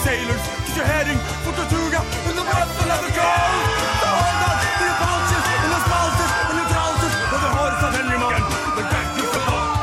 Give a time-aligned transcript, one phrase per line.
[0.00, 3.64] sailors, cause you're heading for Tortuga in the breath of the cold.
[4.00, 8.16] On to your pouches and your spouses and your trousers, for the horse of Henry
[8.16, 8.44] Morgan
[8.80, 9.76] drag you from home.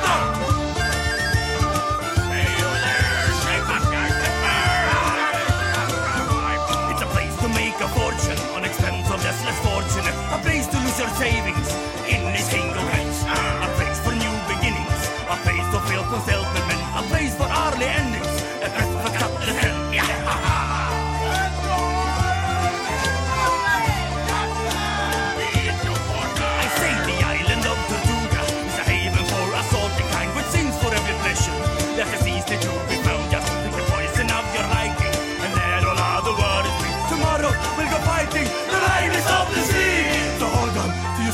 [6.91, 10.17] It's a place to make a fortune on expense of less fortunate.
[10.33, 11.69] A place to lose your savings
[12.09, 12.66] in this single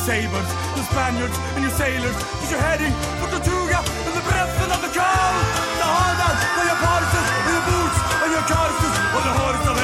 [0.04, 2.92] sabers, the Spaniards and your sailors, cause you're heading
[3.24, 5.44] for Tortuga in the breath of the cold.
[5.80, 9.83] So hold on to your pulses, and your boots, and your choices, or the horse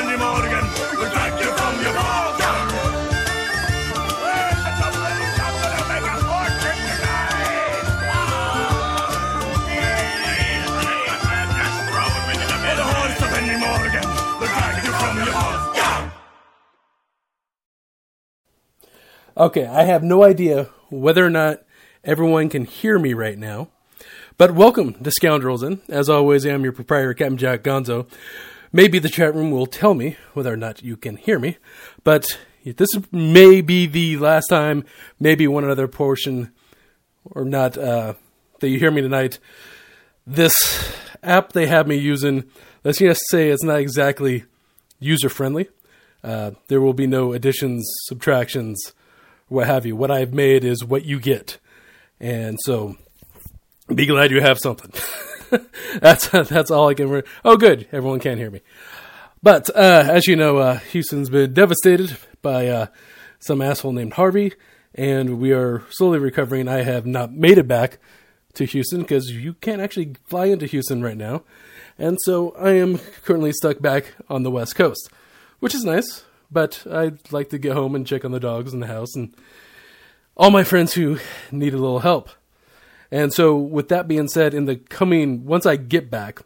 [19.39, 21.63] Okay, I have no idea whether or not
[22.03, 23.69] everyone can hear me right now.
[24.37, 25.79] But welcome to Scoundrels Inn.
[25.87, 28.05] As always, I am your proprietor, Captain Jack Gonzo.
[28.73, 31.55] Maybe the chat room will tell me whether or not you can hear me,
[32.03, 34.83] but this may be the last time,
[35.21, 36.51] maybe one other portion,
[37.23, 38.15] or not, uh,
[38.59, 39.39] that you hear me tonight.
[40.27, 40.53] This
[41.23, 42.43] app they have me using,
[42.83, 44.43] let's just say it's not exactly
[44.99, 45.69] user friendly.
[46.25, 48.93] Uh, there will be no additions, subtractions,
[49.49, 49.95] what have you.
[49.95, 51.57] What I've made is what you get.
[52.19, 52.95] And so
[53.93, 54.91] be glad you have something.
[55.99, 57.09] that's that's all I can.
[57.09, 57.87] Re- oh, good.
[57.91, 58.61] Everyone can hear me.
[59.41, 62.87] But uh, as you know, uh, Houston's been devastated by uh,
[63.39, 64.53] some asshole named Harvey,
[64.93, 66.67] and we are slowly recovering.
[66.67, 67.99] I have not made it back
[68.55, 71.43] to Houston because you can't actually fly into Houston right now,
[71.97, 75.09] and so I am currently stuck back on the West Coast,
[75.59, 76.25] which is nice.
[76.51, 79.35] But I'd like to get home and check on the dogs in the house and
[80.35, 81.19] all my friends who
[81.51, 82.29] need a little help.
[83.11, 86.41] And so, with that being said, in the coming, once I get back,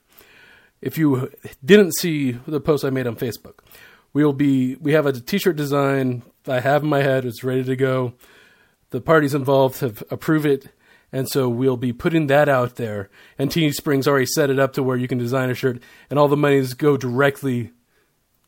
[0.82, 1.32] if you
[1.64, 3.60] didn't see the post I made on Facebook,
[4.14, 7.64] we'll be, we have a t shirt design I have in my head, it's ready
[7.64, 8.14] to go.
[8.90, 10.70] The parties involved have approved it,
[11.12, 13.10] and so we'll be putting that out there.
[13.38, 16.20] And Teeny Springs already set it up to where you can design a shirt, and
[16.20, 17.72] all the monies go directly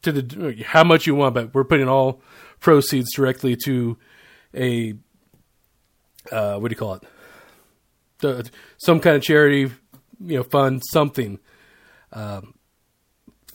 [0.06, 2.22] to the how much you want, but we're putting all
[2.60, 3.98] proceeds directly to
[4.56, 4.96] a
[6.32, 7.04] uh, what do you call it?
[8.20, 9.72] The, some kind of charity,
[10.26, 11.40] you know, fund, something
[12.14, 12.56] um,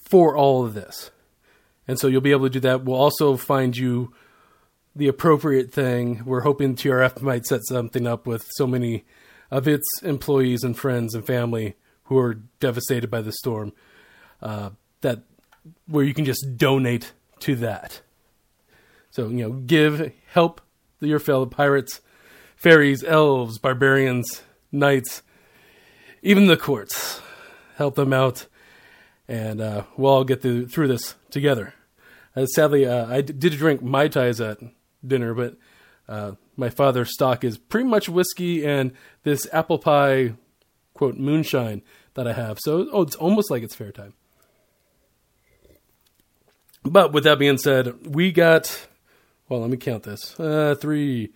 [0.03, 1.11] for all of this.
[1.89, 2.85] And so you'll be able to do that.
[2.85, 4.13] We'll also find you
[4.95, 6.23] the appropriate thing.
[6.25, 9.05] We're hoping TRF might set something up with so many
[9.51, 11.75] of its employees and friends and family
[12.05, 13.73] who are devastated by the storm
[14.43, 15.23] uh, that
[15.87, 18.01] where you can just donate to that.
[19.11, 20.61] So you know, give help
[21.01, 22.01] your fellow pirates,
[22.57, 25.23] fairies, elves, barbarians, knights,
[26.23, 27.21] even the courts.
[27.77, 28.47] Help them out,
[29.27, 31.73] and uh, we'll all get through, through this together.
[32.37, 34.59] Uh, sadly, uh, I d- did drink mai tais at
[35.05, 35.57] dinner, but
[36.09, 38.93] uh, my father's stock is pretty much whiskey and
[39.23, 40.35] this apple pie
[40.93, 41.83] quote moonshine
[42.15, 42.59] that I have.
[42.61, 44.13] So oh, it's almost like it's fair time.
[46.83, 48.89] But with that being said, we got,
[49.49, 51.33] well, let me count this uh, 3,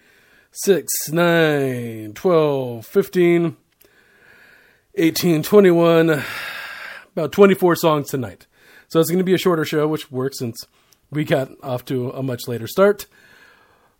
[0.52, 3.56] 6, 9, 12, 15,
[4.94, 6.22] 18, 21,
[7.12, 8.46] about 24 songs tonight.
[8.88, 10.56] So it's going to be a shorter show, which works since
[11.10, 13.06] we got off to a much later start.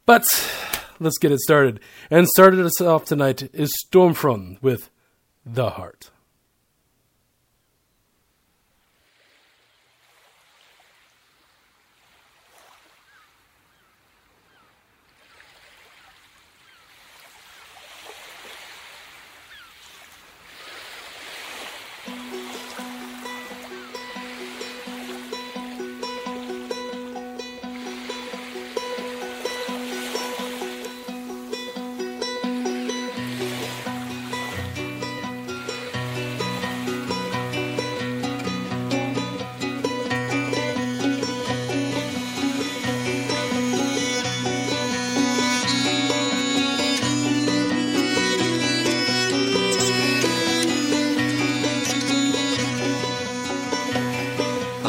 [0.07, 0.25] But
[1.01, 1.81] let's get it started.
[2.11, 4.91] And started us off tonight is Stormfront with
[5.45, 6.11] The Heart.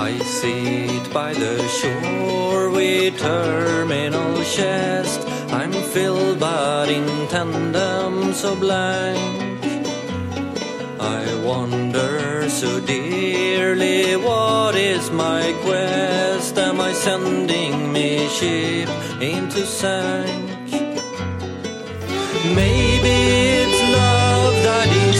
[0.05, 5.27] I see it by the shore with terminal chest.
[5.49, 9.65] I'm filled but in tandem so blank.
[10.99, 16.55] I wonder so dearly what is my quest?
[16.59, 20.69] Am I sending me ship into sank?
[22.61, 23.17] Maybe
[23.63, 25.14] it's love that is.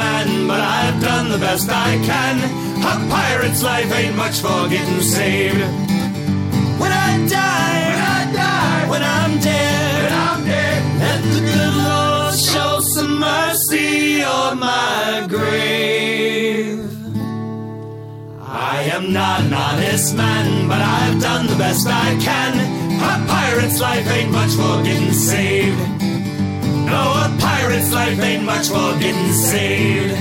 [0.00, 2.36] Man, but I've done the best I can.
[2.92, 5.60] A pirate's life ain't much for getting saved.
[6.80, 11.74] When I die, when I die, when I'm dead, when I'm dead, let the good
[11.88, 16.80] Lord show some mercy on my grave.
[18.74, 22.52] I am not an honest man, but I've done the best I can.
[23.10, 25.99] A pirate's life ain't much for getting saved.
[26.90, 30.18] No, a pirate's life ain't much for getting saved.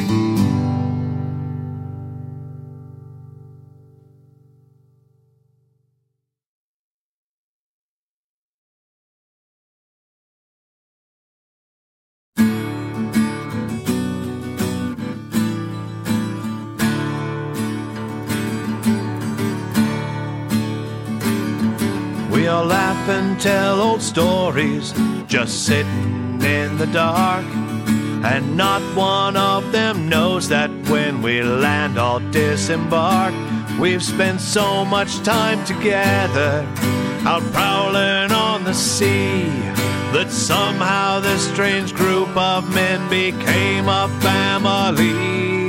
[22.31, 24.93] We all laugh and tell old stories,
[25.27, 27.45] just sitting in the dark.
[28.23, 33.33] And not one of them knows that when we land, I'll disembark.
[33.79, 36.67] We've spent so much time together,
[37.25, 39.43] out prowling on the sea,
[40.11, 45.68] that somehow this strange group of men became a family.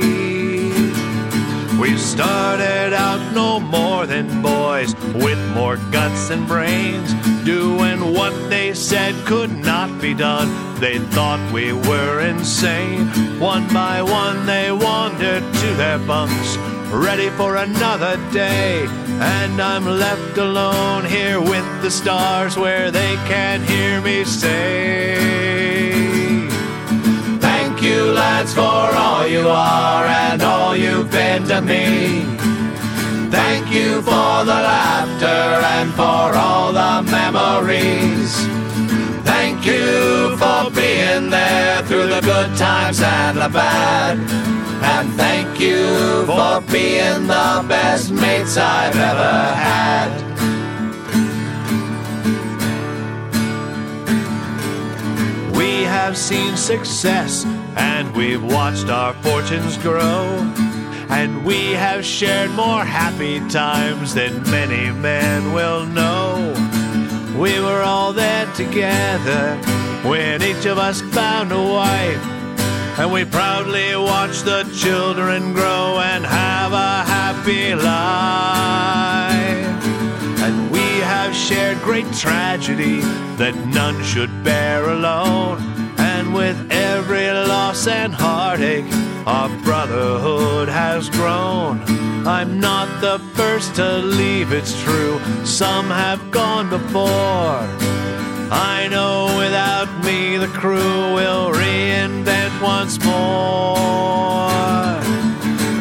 [1.81, 7.11] We started out no more than boys with more guts and brains,
[7.43, 10.79] doing what they said could not be done.
[10.79, 13.07] They thought we were insane.
[13.39, 16.55] One by one, they wandered to their bunks,
[16.93, 18.85] ready for another day.
[19.19, 25.40] And I'm left alone here with the stars where they can't hear me say.
[28.01, 28.61] You, lads, for
[29.05, 32.23] all you are and all you've been to me.
[33.29, 35.41] Thank you for the laughter
[35.77, 38.33] and for all the memories.
[39.23, 44.17] Thank you for being there through the good times and the bad.
[44.93, 49.35] And thank you for being the best mates I've ever
[49.69, 50.11] had.
[55.55, 60.25] We have seen success and we've watched our fortunes grow.
[61.09, 66.53] And we have shared more happy times than many men will know.
[67.37, 69.55] We were all there together
[70.03, 72.25] when each of us found a wife.
[72.97, 79.41] And we proudly watched the children grow and have a happy life.
[80.43, 83.01] And we have shared great tragedy
[83.37, 85.70] that none should bear alone.
[86.21, 88.85] And with every loss and heartache,
[89.25, 91.81] our brotherhood has grown.
[92.27, 95.19] I'm not the first to leave, it's true.
[95.45, 97.57] Some have gone before.
[98.53, 104.51] I know without me, the crew will reinvent once more.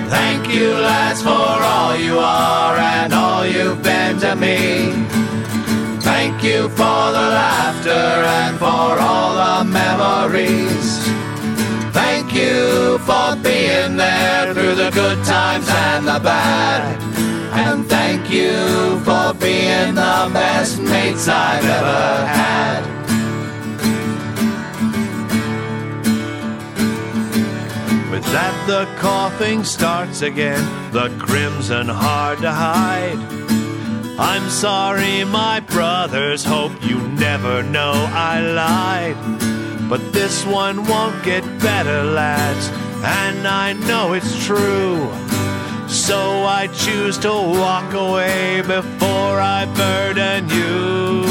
[0.09, 5.00] Thank you, lads, for all you are and all you've been to me.
[6.23, 10.99] Thank you for the laughter and for all the memories.
[11.95, 17.01] Thank you for being there through the good times and the bad.
[17.55, 22.83] And thank you for being the best mates I've ever had.
[28.11, 33.50] With that, the coughing starts again, the crimson hard to hide.
[34.23, 39.89] I'm sorry, my brothers, hope you never know I lied.
[39.89, 42.69] But this one won't get better, lads,
[43.03, 45.09] and I know it's true.
[45.89, 51.25] So I choose to walk away before I burden you.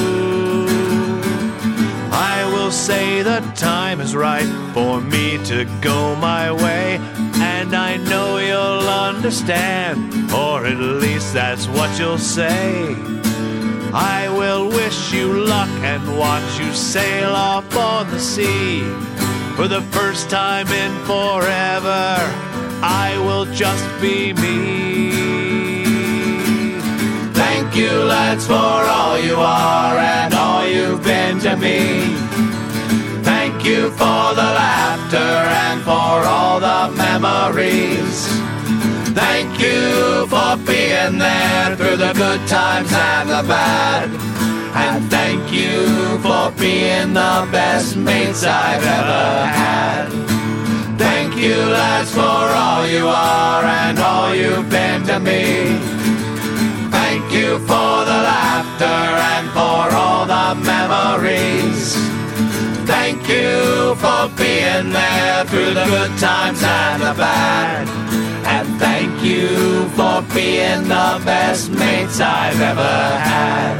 [2.11, 6.99] I will say the time is right for me to go my way,
[7.41, 12.95] and I know you'll understand, or at least that's what you'll say.
[13.93, 18.81] I will wish you luck and watch you sail off on the sea.
[19.55, 22.17] For the first time in forever,
[22.81, 25.11] I will just be me.
[27.33, 32.28] Thank you, lads, for all you are and all you've been to me.
[33.59, 38.25] Thank you for the laughter and for all the memories.
[39.13, 44.09] Thank you for being there through the good times and the bad.
[44.75, 50.07] And thank you for being the best mates I've ever had.
[50.97, 55.75] Thank you, lads, for all you are and all you've been to me.
[56.91, 58.99] Thank you for the laughter
[59.35, 62.08] and for all the memories.
[63.29, 67.87] You for being there through the good times and the bad.
[68.47, 73.77] And thank you for being the best mates I've ever had.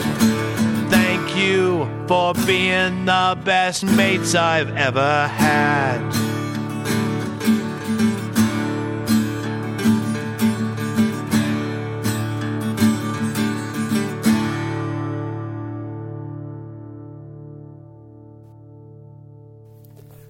[0.92, 5.98] Thank you for being the best mates I've ever had.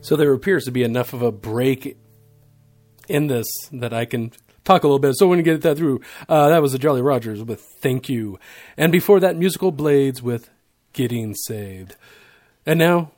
[0.10, 1.96] So there appears to be enough of a break
[3.08, 4.32] in this that I can
[4.63, 5.13] talk a little bit.
[5.16, 8.39] So when you get that through, uh, that was the Jolly Rogers with "Thank You,"
[8.75, 10.50] and before that, musical Blades with
[10.94, 11.96] "Getting Saved."
[12.65, 13.12] And now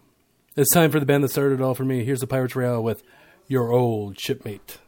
[0.58, 2.04] it's time for the band that started it all for me.
[2.04, 3.04] Here's the Pirates Royale with
[3.48, 4.80] "Your Old Shipmate."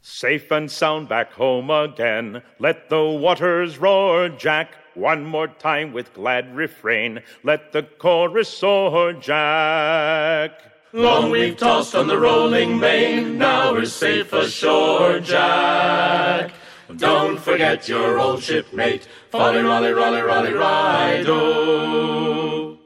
[0.00, 2.40] Safe and sound back home again.
[2.58, 4.74] Let the waters roar, Jack.
[4.94, 7.20] One more time with glad refrain.
[7.42, 10.52] Let the chorus soar, Jack.
[10.94, 16.52] Long we've tossed on the rolling main, now we're safe ashore, Jack.
[16.96, 21.26] Don't forget your old shipmate, folly, rolly, rolly, rolly, rido.
[21.26, 22.78] Oh.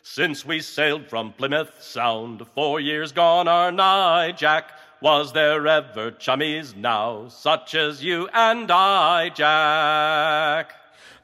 [0.00, 4.70] Since we sailed from Plymouth Sound, four years gone are nigh, Jack.
[5.02, 10.72] Was there ever chummies now, such as you and I, Jack?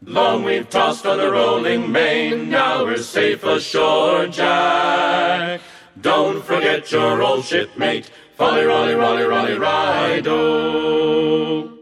[0.02, 5.60] Long we've tossed on the rolling main, now we're safe ashore, Jack.
[6.00, 10.26] Don't forget your old shipmate, folly, rolly, rolly, rolly, rido.
[10.26, 11.72] Oh.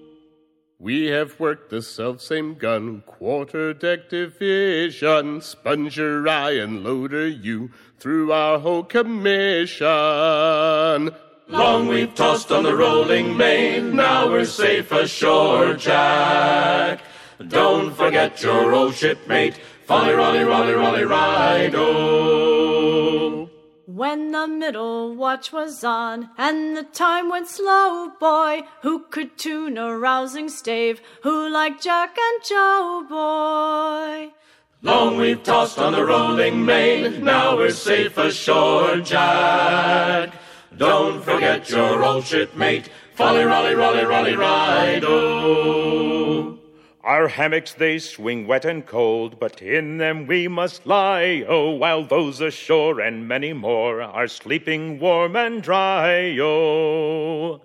[0.79, 8.31] We have worked the selfsame gun, quarter deck division, sponger I and loader you through
[8.33, 9.87] our whole commission.
[11.49, 17.03] Long we've tossed on the rolling main, now we're safe ashore, Jack.
[17.49, 21.75] Don't forget your old shipmate, folly, rolly, rolly, rolly, rido.
[21.75, 22.44] Oh.
[23.95, 29.79] When the middle watch was on and the time went slow, boy, who could tune
[29.79, 31.01] a rousing stave?
[31.23, 34.33] Who like Jack and Joe, boy?
[34.83, 40.35] Long we've tossed on the rolling main, now we're safe ashore, Jack.
[40.77, 46.14] Don't forget your old shipmate, folly, rolly, rolly, rolly, rido.
[47.05, 52.03] Our hammocks they swing wet and cold, but in them we must lie, oh, while
[52.03, 57.61] those ashore and many more are sleeping warm and dry, oh.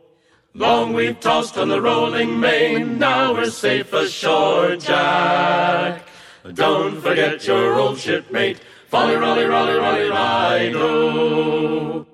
[0.54, 6.06] Long we've tossed on the rolling main, now we're safe ashore, Jack.
[6.54, 10.76] Don't forget your old shipmate, folly, rolly, rolly, rolly, rido.
[10.76, 12.06] Oh.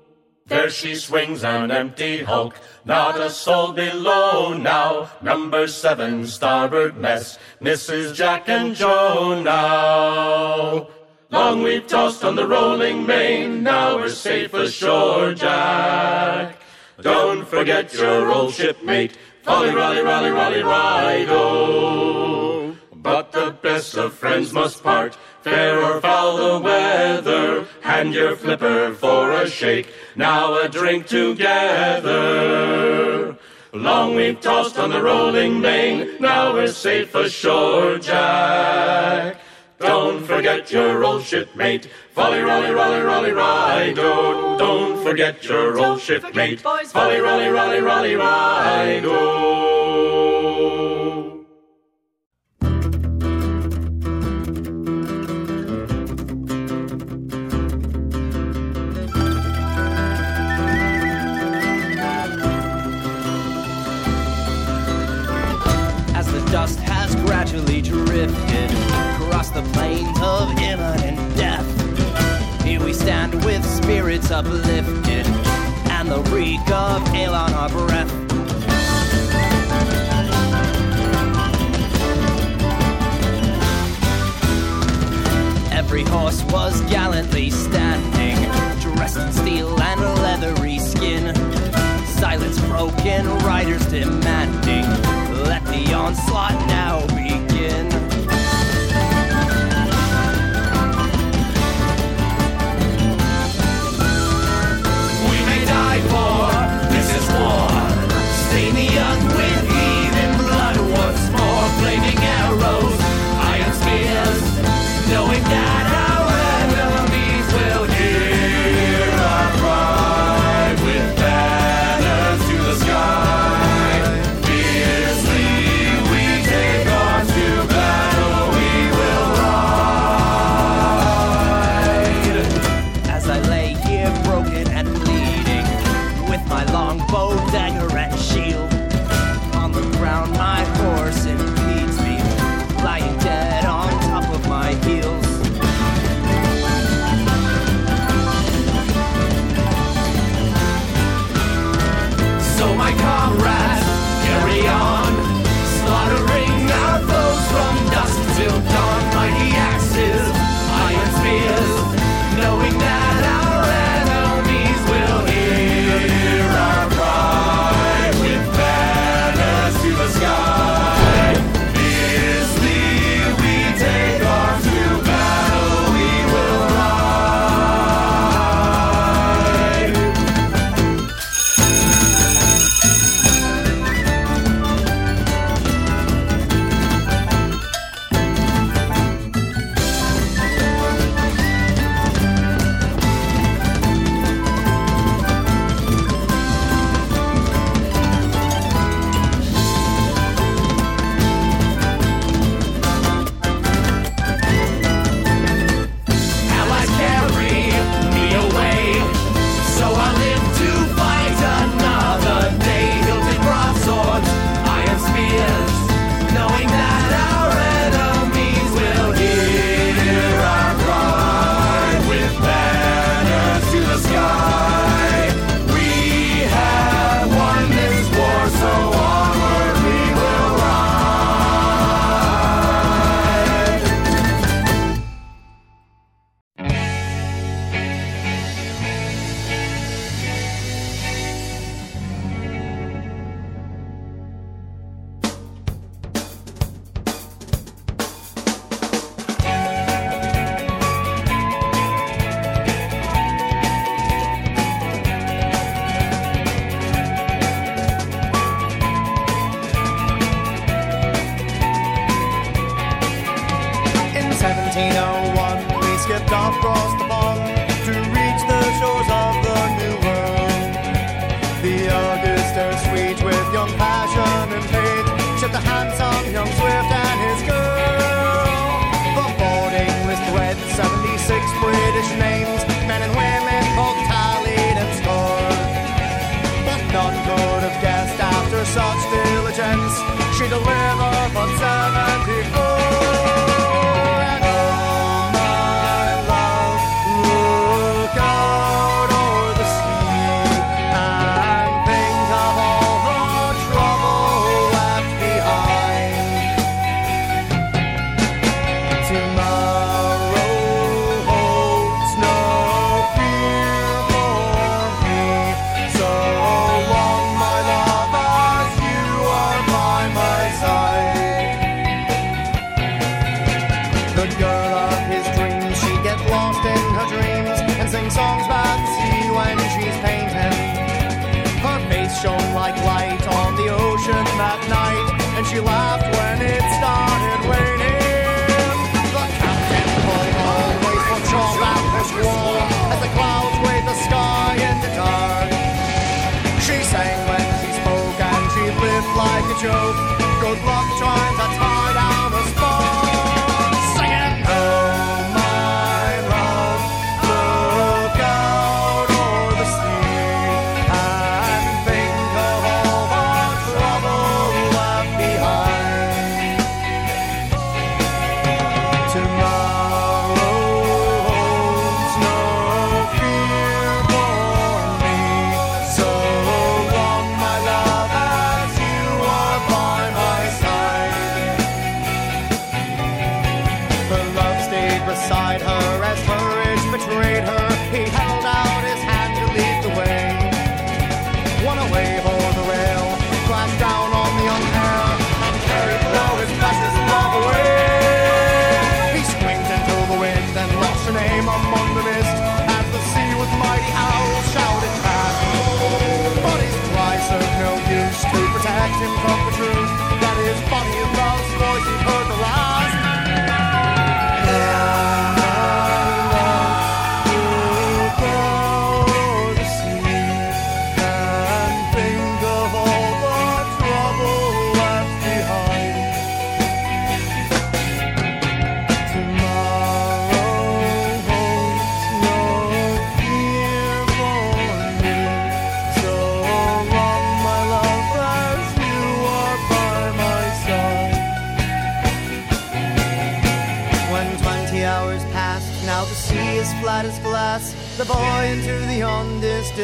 [0.46, 5.10] There she swings an empty hulk, not a soul below now.
[5.22, 8.14] Number seven, starboard mess, Mrs.
[8.14, 10.88] Jack and Joe now.
[11.32, 16.62] Long we've tossed on the rolling main, now we're safe ashore, Jack.
[17.02, 22.78] Don't forget your old shipmate, folly, rolly, rolly, rolly, rido.
[22.94, 27.66] But the best of friends must part, fair or foul the weather.
[27.82, 32.18] Hand your flipper for a shake, now a drink together.
[33.72, 39.40] Long we've tossed on the rolling main, now we're safe ashore, Jack.
[39.78, 44.58] Don't forget your old shipmate, folly, rolly, rolly, rolly, rido.
[44.58, 49.65] Don't forget your old shipmate, folly, rolly, rolly, rolly, rido.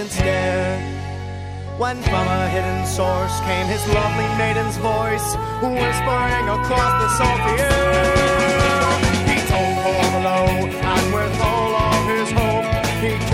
[0.01, 0.79] students dare.
[1.77, 5.27] When from a hidden source came his lovely maiden's voice,
[5.61, 8.01] whispering across the salty air.
[9.29, 10.45] He told Paul below,
[10.93, 12.65] and with all of his hope,
[13.01, 13.30] he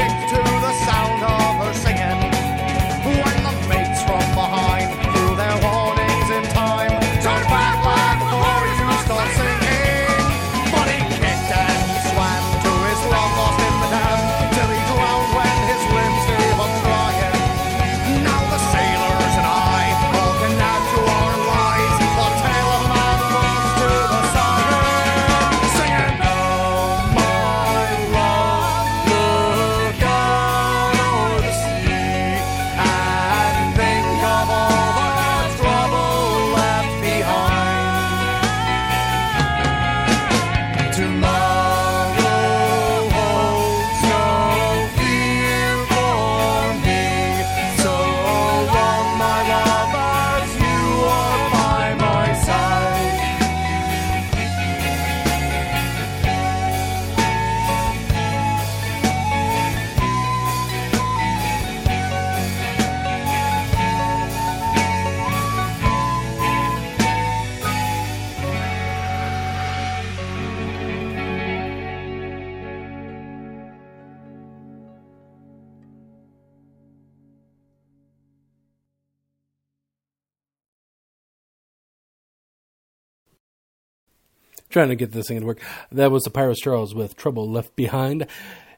[84.78, 85.60] trying to get this thing to work.
[85.92, 88.28] That was the Pirates Charles with Trouble Left Behind.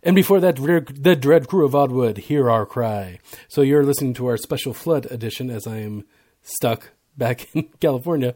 [0.02, 3.20] And before that, the Dread Crew of Oddwood, Hear Our Cry.
[3.50, 6.06] So you're listening to our special flood edition as I am
[6.42, 8.34] stuck back in California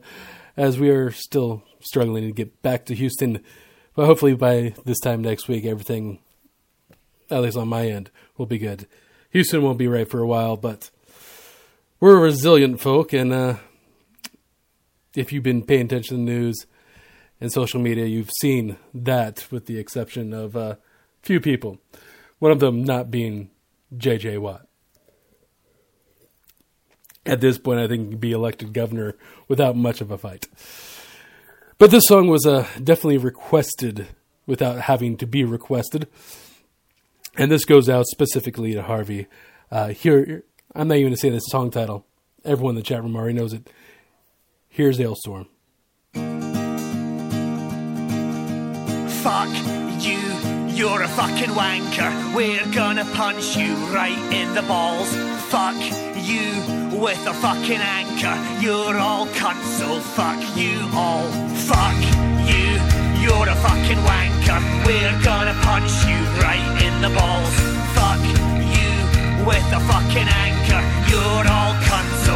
[0.58, 3.41] as we are still struggling to get back to Houston.
[3.95, 6.19] But hopefully by this time next week, everything,
[7.32, 8.88] at least on my end, will be good.
[9.30, 10.89] Houston won't be right for a while, but
[12.02, 13.13] we're resilient folk.
[13.13, 13.56] And uh,
[15.15, 16.65] if you've been paying attention to the news,
[17.43, 20.79] and social media, you've seen that, with the exception of a
[21.21, 21.77] few people.
[22.39, 23.49] One of them not being
[23.97, 24.38] J.J.
[24.38, 24.65] Watt.
[27.25, 29.17] At this point, I think he'd be elected governor
[29.49, 30.47] without much of a fight.
[31.77, 34.08] But this song was uh, definitely requested
[34.45, 36.08] without having to be requested.
[37.36, 39.27] And this goes out specifically to Harvey.
[39.69, 42.06] Uh, here, I'm not even going to say the song title.
[42.45, 43.69] Everyone in the chat room already knows it.
[44.69, 45.47] Here's Alestorm.
[49.23, 49.55] Fuck
[50.03, 50.19] you,
[50.67, 52.12] you're a fucking wanker.
[52.36, 55.15] We're gonna punch you right in the balls.
[55.47, 55.79] Fuck
[56.17, 56.51] you
[56.99, 58.36] with a fucking anchor.
[58.62, 61.23] You're all cunts, so fuck you all.
[61.71, 61.95] Fuck
[62.51, 62.75] you,
[63.23, 64.59] you're a fucking wanker.
[64.86, 67.55] We're gonna punch you right in the balls.
[67.95, 68.19] Fuck
[68.75, 68.91] you
[69.47, 70.83] with a fucking anchor.
[71.07, 72.36] You're all cunts, so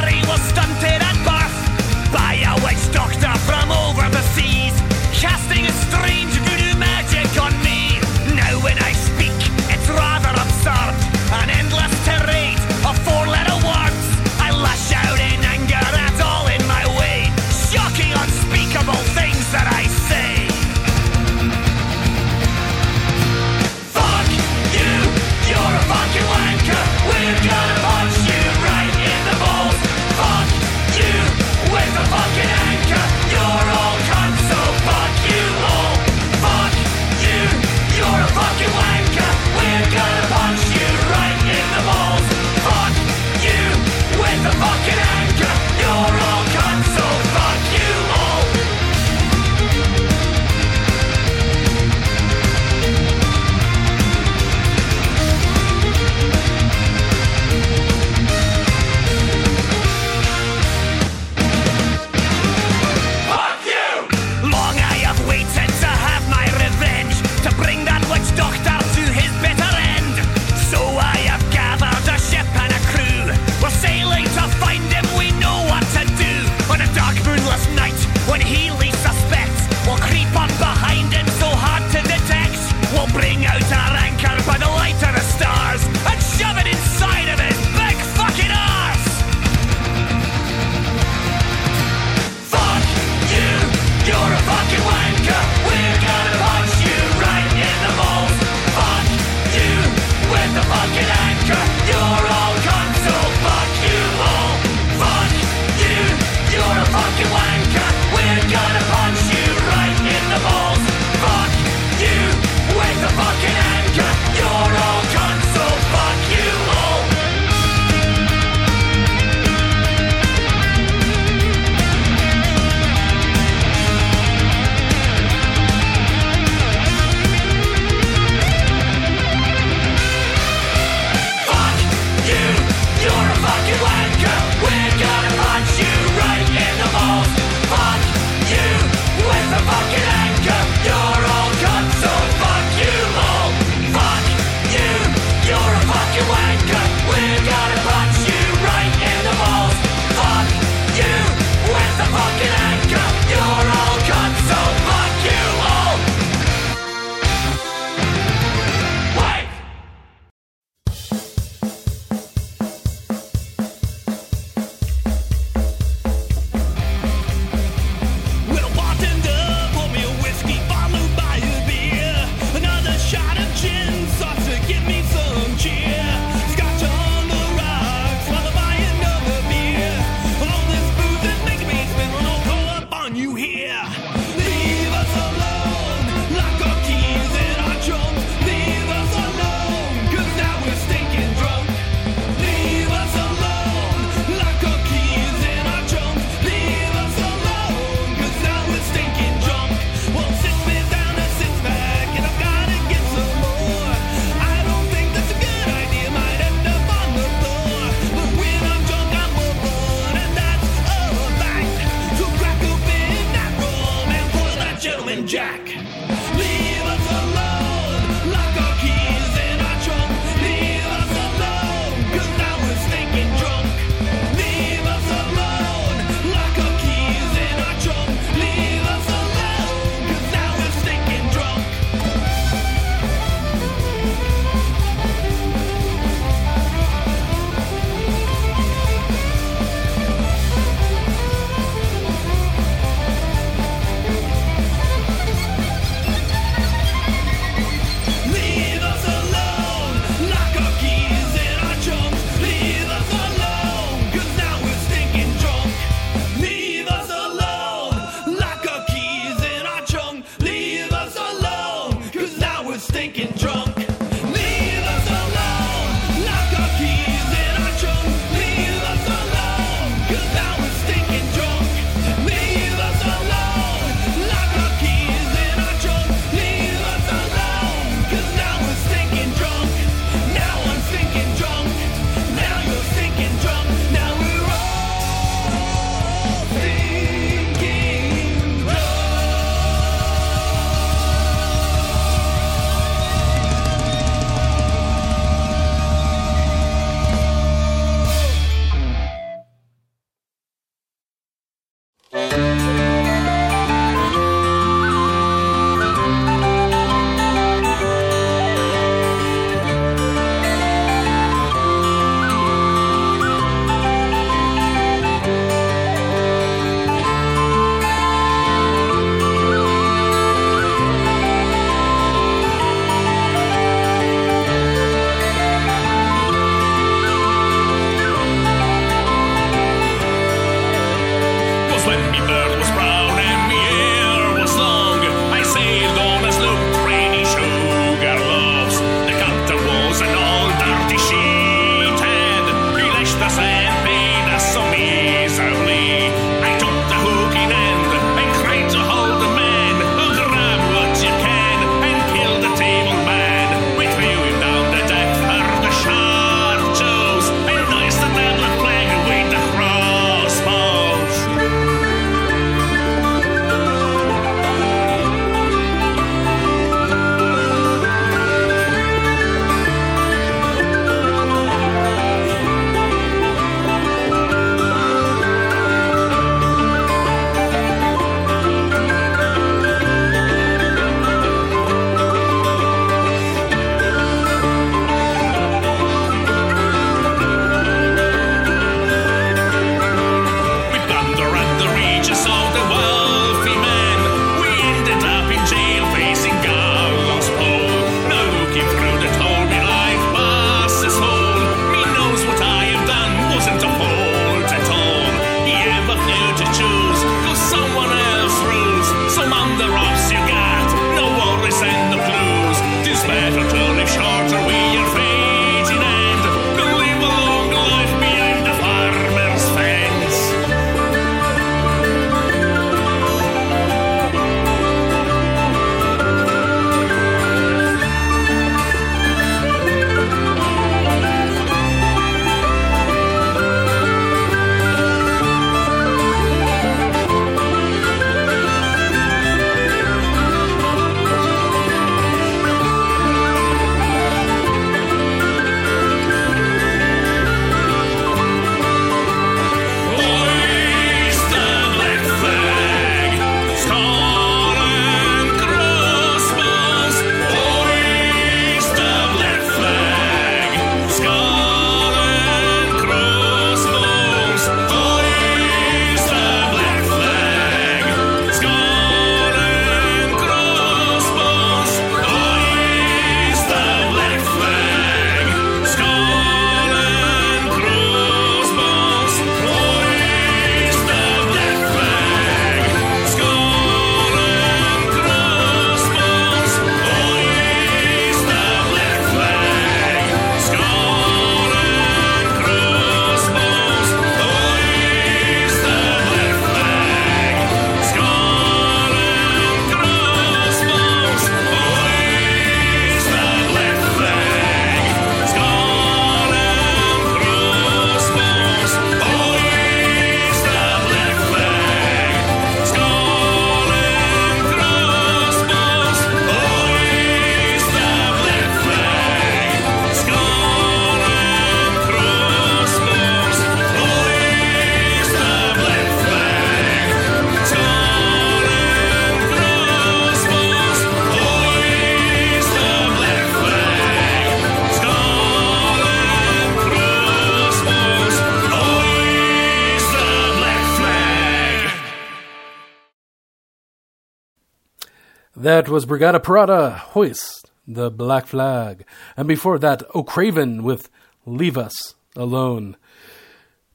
[545.61, 548.83] That was Brigada Parada, Hoist, the Black Flag.
[549.15, 550.89] And before that, O'Craven with
[551.23, 552.77] Leave Us Alone.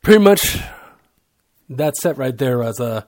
[0.03, 0.59] Pretty much
[1.68, 3.07] that set right there was a,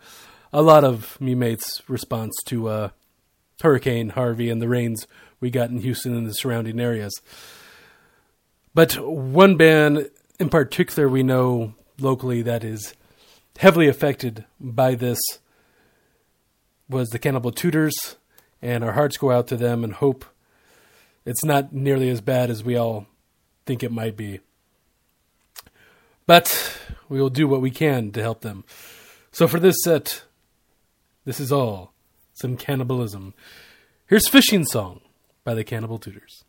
[0.53, 2.89] a lot of me mates' response to uh,
[3.61, 5.09] Hurricane Harvey and the rains
[5.41, 7.21] we got in Houston and the surrounding areas.
[8.75, 10.09] But one band
[10.39, 12.95] in particular we know locally that is
[13.59, 15.19] heavily affected by this
[16.89, 18.18] was the Cannibal Tutors,
[18.61, 20.25] and our hearts go out to them and hope
[21.25, 23.07] it's not nearly as bad as we all
[23.67, 24.41] think it might be.
[26.27, 26.79] But
[27.09, 28.65] we will do what we can to help them.
[29.31, 30.25] So for this set,
[31.25, 31.93] this is all
[32.35, 33.35] some cannibalism.
[34.07, 35.01] Here's Fishing Song
[35.45, 36.45] by the Cannibal Tutors.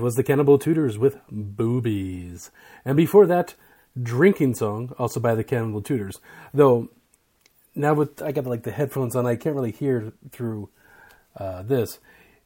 [0.00, 2.50] was the Cannibal Tutors with Boobies.
[2.84, 3.54] And before that,
[4.00, 6.20] Drinking Song, also by the Cannibal Tutors.
[6.54, 6.88] Though,
[7.74, 10.70] now with I got like the headphones on, I can't really hear through
[11.36, 11.98] uh, this.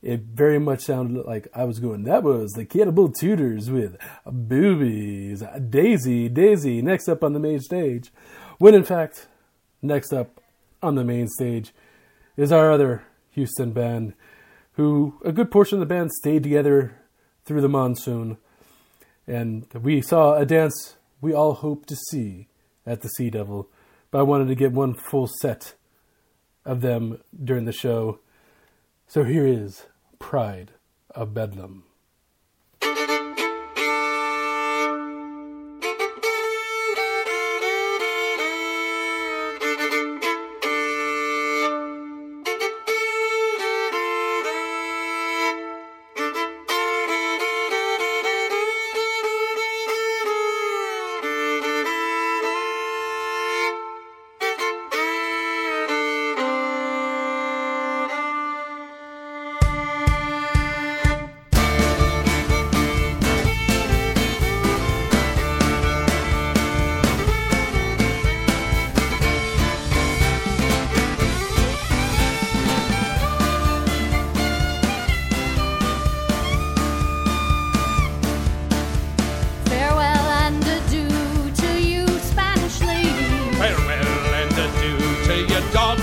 [0.03, 3.97] It very much sounded like I was going, that was the Cannibal Tutors with
[4.27, 5.43] Boobies.
[5.71, 8.13] Daisy, Daisy, next up on the main stage.
[8.59, 9.29] When in fact,
[9.81, 10.41] next up
[10.83, 11.73] on the main stage
[12.37, 14.13] is our other Houston band
[14.73, 16.97] who a good portion of the band stayed together
[17.45, 18.39] through the monsoon.
[19.27, 22.49] And we saw a dance we all hoped to see
[22.87, 23.69] at the Sea Devil,
[24.11, 25.75] but I wanted to get one full set
[26.67, 28.19] of them during the show.
[29.07, 29.85] So here is
[30.19, 30.73] Pride
[31.15, 31.84] of Bedlam.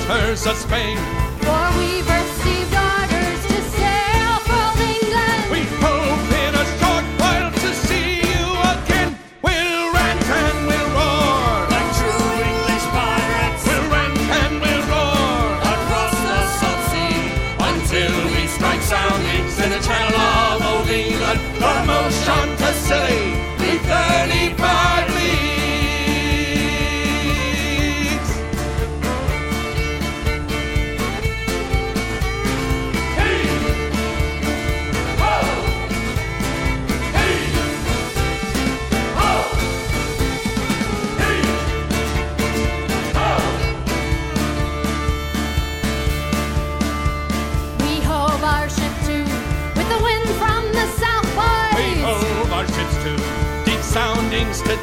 [0.07, 0.97] daughters of Spain.
[1.41, 3.50] For we've received orders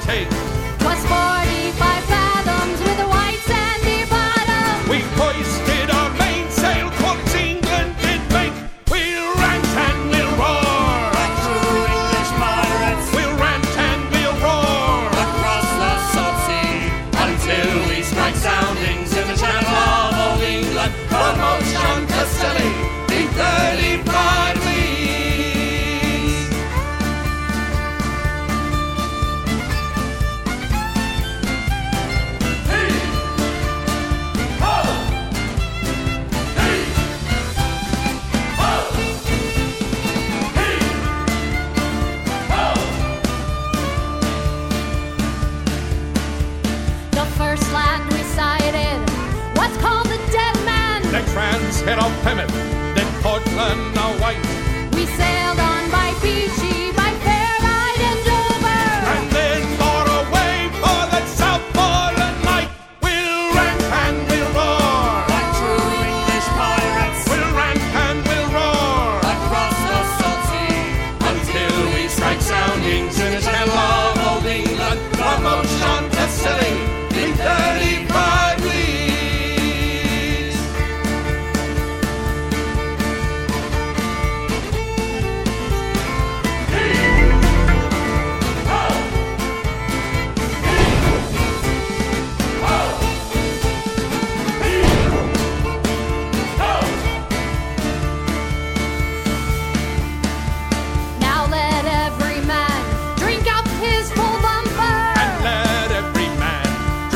[0.09, 0.48] take.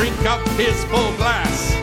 [0.03, 1.82] drink up his full glass.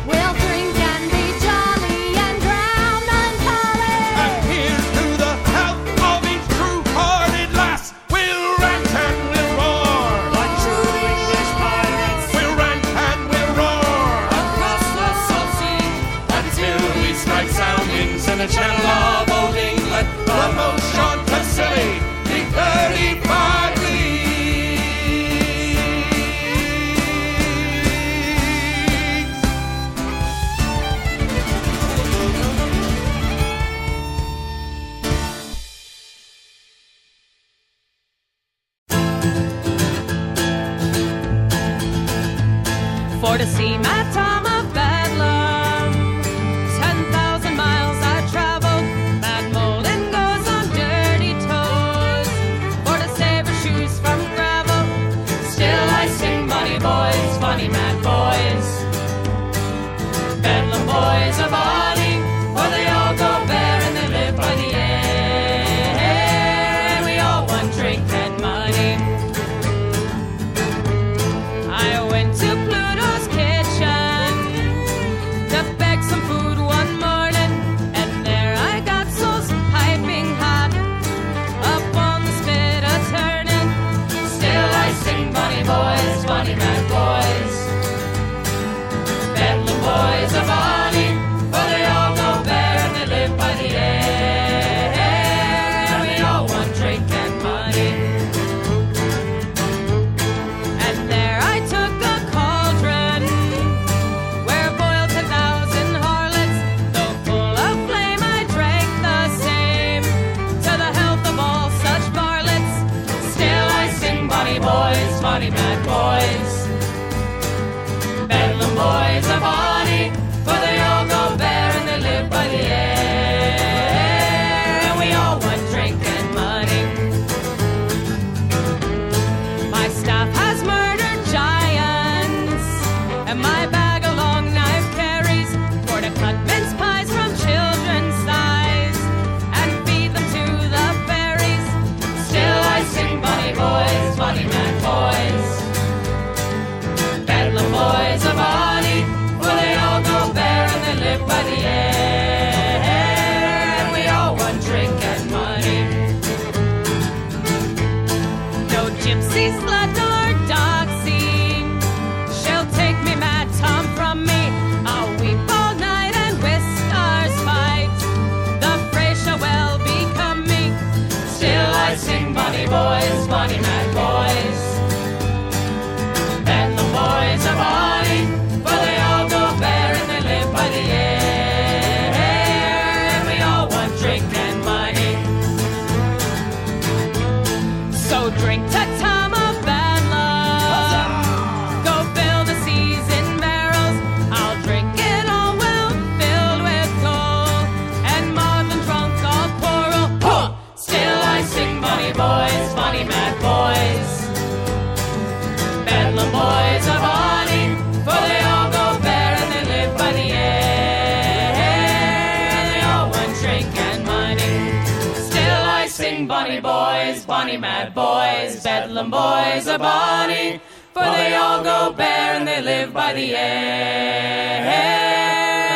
[217.89, 220.61] boys, Bedlam boys are bonny,
[220.93, 224.63] for they all go bare and they live by the air.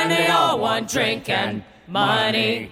[0.01, 2.71] And they all want drink and money.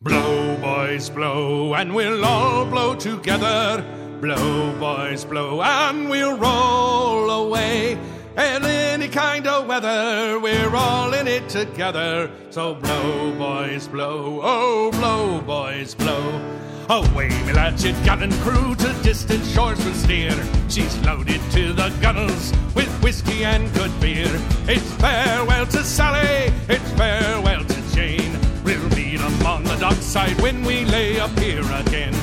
[0.00, 3.84] Blow, boys, blow, and we'll all blow together.
[4.20, 7.98] Blow, boys, blow, and we'll roll away.
[8.36, 12.30] And any kind of weather, we're all in it together.
[12.50, 16.40] So blow, boys, blow, oh, blow, boys, blow.
[16.88, 20.32] Away, me lads, she'd gotten crew to distant shores we steer.
[20.68, 24.30] She's loaded to the gunnels with whiskey and good beer.
[24.68, 28.38] It's farewell to Sally, it's farewell to Jane.
[28.62, 32.14] We'll meet 'em on the dockside when we lay up here again.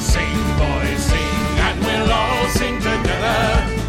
[0.00, 3.79] Sing, boys, sing, and we'll all sing together.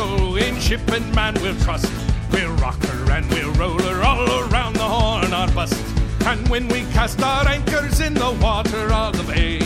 [0.00, 1.90] go in shipment man we'll trust.
[2.32, 5.80] We'll rock her and we'll roll her all around the horn Our bust.
[6.26, 9.58] And when we cast our anchors in the water of the bay,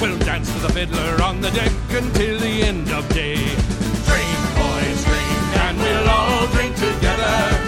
[0.00, 3.36] we'll dance to the fiddler on the deck until the end of day.
[4.08, 7.67] Drink, boys, drink, and we'll all drink together.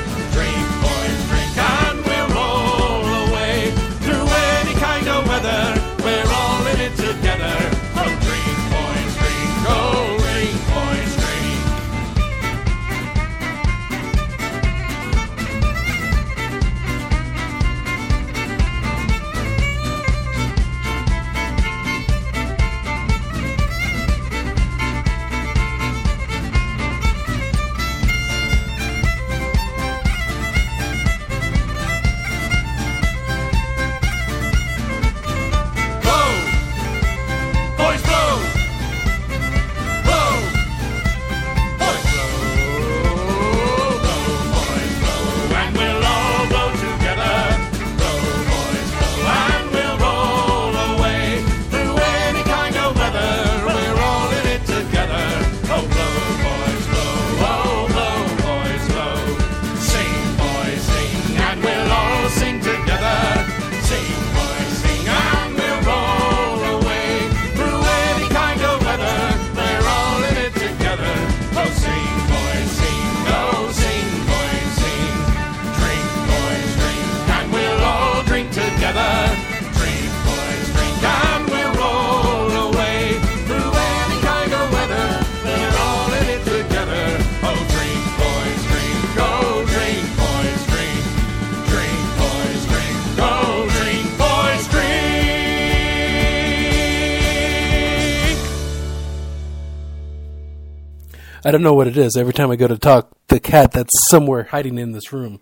[101.50, 102.16] I don't know what it is.
[102.16, 105.40] Every time I go to talk, the cat that's somewhere hiding in this room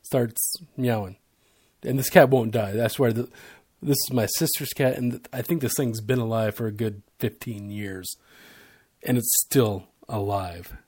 [0.00, 1.18] starts meowing,
[1.82, 2.72] and this cat won't die.
[2.72, 3.28] That's where this
[3.82, 7.68] is my sister's cat, and I think this thing's been alive for a good fifteen
[7.68, 8.16] years,
[9.02, 10.78] and it's still alive.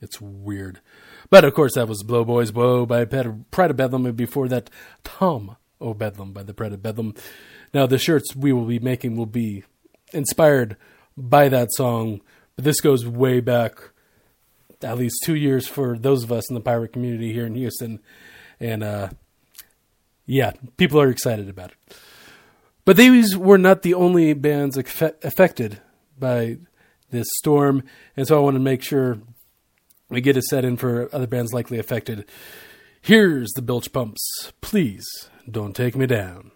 [0.00, 0.80] It's weird,
[1.28, 4.70] but of course that was "Blow Boys Blow" by Pride of Bedlam, and before that,
[5.02, 7.14] Tom oh O Bedlam by the Pride of Bedlam.
[7.74, 9.64] Now the shirts we will be making will be
[10.12, 10.76] inspired
[11.16, 12.20] by that song,
[12.54, 13.90] but this goes way back
[14.82, 18.00] at least two years for those of us in the pirate community here in Houston.
[18.58, 19.10] And uh,
[20.26, 21.96] yeah, people are excited about it.
[22.84, 25.80] But these were not the only bands affe- affected
[26.18, 26.58] by
[27.10, 27.82] this storm,
[28.16, 29.18] and so I want to make sure
[30.08, 32.28] we get a set in for other bands likely affected.
[33.00, 34.52] Here's the Bilge Pumps.
[34.60, 35.06] Please
[35.50, 36.52] don't take me down.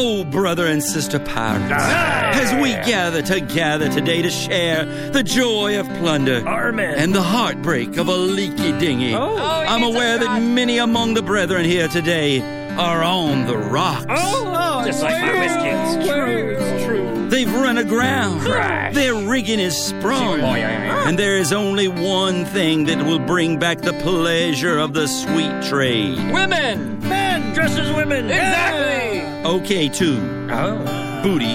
[0.00, 5.88] Oh, brother and sister pirates, as we gather together today to share the joy of
[5.98, 11.64] plunder and the heartbreak of a leaky dinghy, I'm aware that many among the brethren
[11.64, 12.40] here today
[12.76, 14.06] are on the rocks.
[14.08, 15.68] oh Just like my whiskey.
[15.68, 16.56] It's true.
[16.56, 16.87] It's true.
[17.28, 18.44] They've run aground.
[18.44, 18.92] Right.
[18.92, 20.40] Their rigging is sprung.
[20.40, 21.08] Oh, yeah, yeah, yeah.
[21.08, 25.62] And there is only one thing that will bring back the pleasure of the sweet
[25.62, 26.16] trade.
[26.32, 26.98] Women!
[27.00, 27.52] Men!
[27.54, 28.26] Dressed as women!
[28.30, 29.20] Exactly!
[29.44, 30.18] Okay, two.
[30.50, 31.20] Oh.
[31.22, 31.54] Booty.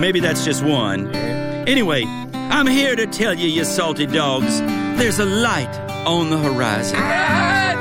[0.00, 1.14] Maybe that's just one.
[1.14, 4.60] Anyway, I'm here to tell you, you salty dogs,
[4.98, 5.74] there's a light
[6.06, 6.98] on the horizon.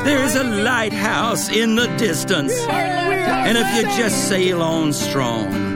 [0.05, 2.53] There's a lighthouse in the distance.
[2.67, 5.66] And if you just sail on strong,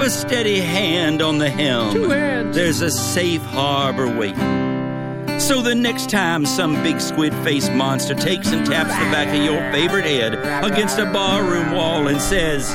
[0.00, 2.56] keep a steady hand on the helm, Two hands.
[2.56, 5.38] there's a safe harbor waiting.
[5.38, 9.42] So the next time some big squid faced monster takes and taps the back of
[9.44, 10.34] your favorite head
[10.64, 12.68] against a barroom wall and says,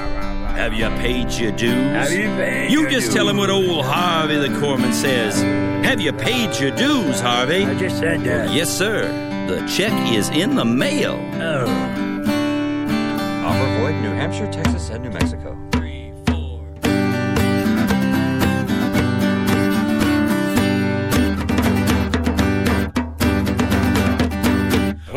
[0.55, 1.71] Have you paid your dues?
[1.73, 5.41] Have you paid You your just tell him what old Harvey the corpsman says.
[5.85, 7.65] Have you paid your dues, Harvey?
[7.65, 8.51] I just said that.
[8.53, 9.03] Yes, sir.
[9.47, 11.19] The check is in the mail.
[11.35, 11.65] Oh.
[13.45, 15.55] Offer void, New Hampshire, Texas, and New Mexico.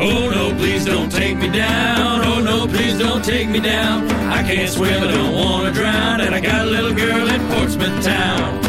[0.01, 2.23] Oh no, please don't take me down.
[2.23, 4.09] Oh no, please don't take me down.
[4.31, 8.01] I can't swim, I don't wanna drown, and I got a little girl in Portsmouth
[8.01, 8.63] town.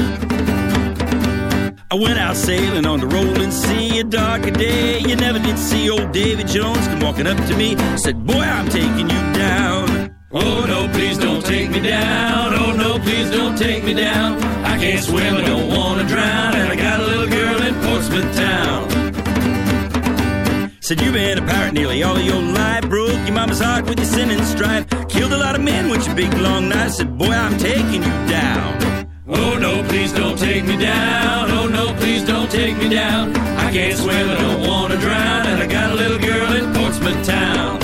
[1.88, 4.98] I went out sailing on the rolling sea, a darker day.
[4.98, 8.68] You never did see old Davy Jones come walking up to me, said, Boy, I'm
[8.68, 10.12] taking you down.
[10.32, 12.54] Oh no, please don't take me down.
[12.54, 14.42] Oh no, please don't take me down.
[14.64, 18.34] I can't swim, I don't wanna drown, and I got a little girl in Portsmouth
[18.34, 18.89] town.
[20.90, 24.08] Said you've been a pirate nearly all your life, broke your mama's heart with your
[24.08, 26.94] sin and strife, killed a lot of men with your big long knife.
[26.94, 29.06] Said, Boy, I'm taking you down.
[29.28, 31.48] Oh no, please don't take me down.
[31.52, 33.36] Oh no, please don't take me down.
[33.36, 37.24] I can't swim, I don't wanna drown, and I got a little girl in Portsmouth
[37.24, 37.80] town.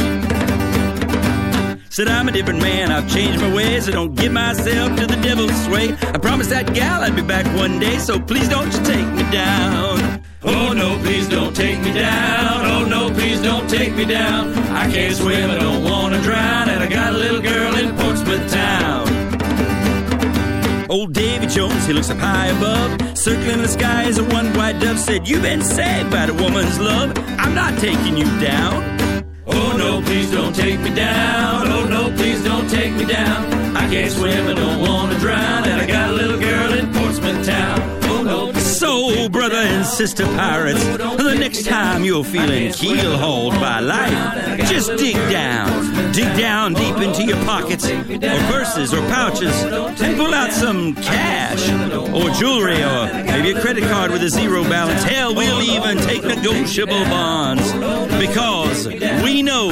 [1.90, 5.16] Said I'm a different man, I've changed my ways, I don't give myself to the
[5.22, 5.92] devil's sway.
[6.12, 9.22] I promised that gal I'd be back one day, so please don't you take me
[9.30, 10.24] down.
[10.48, 12.64] Oh no, please don't take me down.
[12.64, 14.54] Oh no, please don't take me down.
[14.68, 18.50] I can't swim, I don't wanna drown, and I got a little girl in Portsmouth
[18.50, 19.06] town.
[20.88, 24.78] Old Davy Jones, he looks up high above, circling the sky as a one white
[24.78, 27.12] dove said, You've been saved by the woman's love.
[27.38, 29.24] I'm not taking you down.
[29.46, 31.66] Oh no, please don't take me down.
[31.66, 33.52] Oh no, please don't take me down.
[33.76, 37.44] I can't swim, I don't wanna drown, and I got a little girl in Portsmouth
[37.44, 37.95] town.
[38.76, 44.94] So, brother and sister pirates, the next time you're feeling keel hauled by life, just
[44.98, 46.12] dig down.
[46.12, 49.62] Dig down deep into your pockets, or purses, or pouches,
[50.02, 51.66] and pull out some cash,
[52.12, 55.02] or jewelry, or maybe a credit card with a zero balance.
[55.04, 57.72] Hell, we'll even take negotiable bonds.
[58.20, 58.86] Because
[59.22, 59.70] we know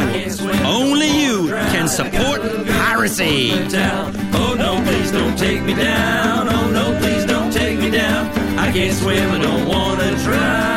[0.64, 3.52] only you can support piracy.
[4.32, 6.48] Oh no, please don't take me down.
[6.48, 7.13] Oh no, please
[8.74, 10.74] can't swim, I don't wanna drown.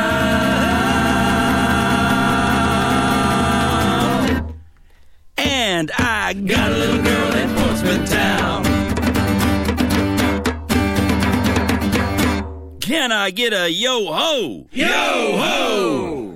[5.36, 8.64] And I got a little girl in Portsmouth town.
[12.82, 14.68] Can I get a yo ho?
[14.72, 16.27] Yo ho!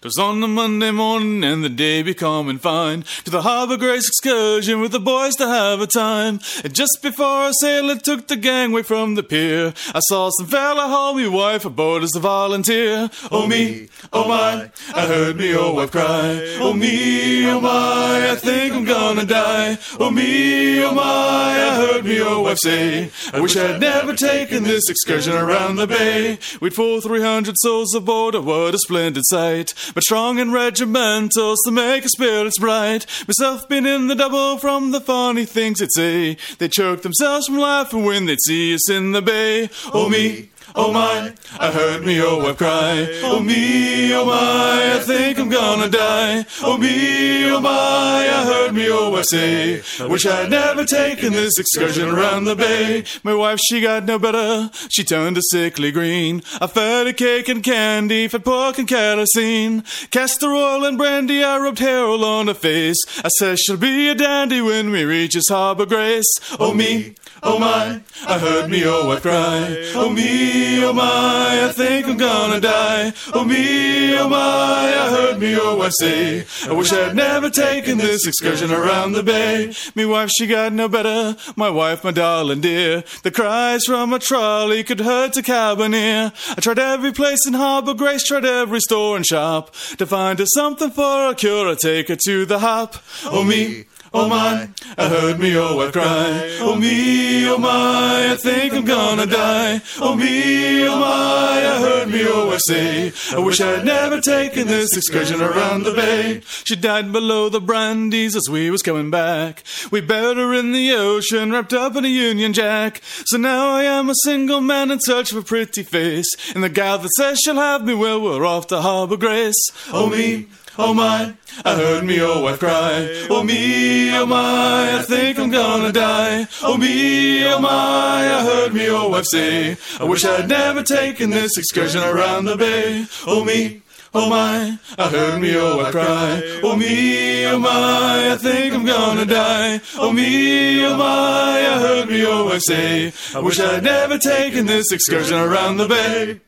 [0.00, 4.80] 'Twas on a Monday morning and the day becoming fine To the Harbour Grace excursion
[4.80, 6.38] with the boys to have a time.
[6.62, 10.82] And just before our sailor took the gangway from the pier I saw some fella
[10.82, 13.10] haul me wife aboard as a volunteer.
[13.32, 16.58] Oh me, oh my, I heard me old wife cry.
[16.60, 19.78] Oh me, oh my, I think I'm gonna die.
[19.98, 24.62] Oh me, oh my, I heard me old wife say I wish I'd never taken
[24.62, 26.38] this excursion around the bay.
[26.60, 31.70] We'd full 300 souls aboard, oh what a splendid sight But strong and regimentals to
[31.70, 33.06] make our spirits bright.
[33.26, 37.58] Myself been in the double from the funny things they'd say They choke themselves from
[37.58, 39.68] laughing when they'd see us in the bay.
[39.86, 43.08] Oh, oh me, Oh my, I heard me oh wife cry.
[43.22, 46.44] Oh me, oh my, I think I'm gonna die.
[46.62, 49.82] Oh me, oh my, I heard me oh wife say.
[50.06, 53.04] Wish I'd never taken this excursion around the bay.
[53.22, 54.70] My wife, she got no better.
[54.90, 56.42] She turned a sickly green.
[56.60, 59.82] I fed her cake and candy, fed pork and kerosene.
[60.10, 62.98] Castor oil and brandy, I rubbed hair all on her face.
[63.24, 66.28] I said she'll be a dandy when we reaches Harbour Grace.
[66.60, 69.92] Oh me, oh my, I heard me oh wife cry.
[69.94, 73.12] Oh me, oh my, I think I'm gonna die.
[73.32, 76.44] Oh me, oh my, I heard me oh wife say.
[76.68, 79.72] I wish I'd never taken this excursion around the bay.
[79.94, 81.36] Me wife, she got no better.
[81.56, 83.04] My wife, my darling dear.
[83.22, 86.32] The cries from a trolley could hurt a cabineer.
[86.56, 90.46] I tried every place in Harbour Grace, tried every store and shop to find her
[90.46, 91.68] something for a cure.
[91.68, 92.96] I take her to the hop.
[93.24, 93.84] Oh me.
[94.12, 96.56] Oh my, I heard me oh wife cry.
[96.60, 99.82] Oh me, oh my, I think I'm gonna die.
[100.00, 103.12] Oh me, oh my, I heard me oh wife say.
[103.34, 106.40] I wish I'd never taken this excursion around the bay.
[106.64, 109.62] She died below the brandies as we was coming back.
[109.90, 113.02] We buried her in the ocean, wrapped up in a Union Jack.
[113.26, 116.28] So now I am a single man in search of a pretty face.
[116.54, 119.68] And the gal that says she'll have me, well, we're off to Harbour Grace.
[119.92, 120.46] Oh me,
[120.80, 123.26] Oh my, I heard me oh wife cry.
[123.28, 126.46] Oh me, oh my, I think I'm gonna die.
[126.62, 129.76] Oh me, oh my, I heard me oh wife say.
[129.98, 133.06] I wish I'd never taken this excursion around the bay.
[133.26, 133.82] Oh me.
[134.14, 136.60] Oh my, I heard me oh wife cry.
[136.62, 139.80] Oh me, oh my, I think I'm gonna die.
[139.96, 143.12] Oh me, oh my, I heard me oh wife say.
[143.34, 146.40] I wish I'd never taken this excursion around the bay.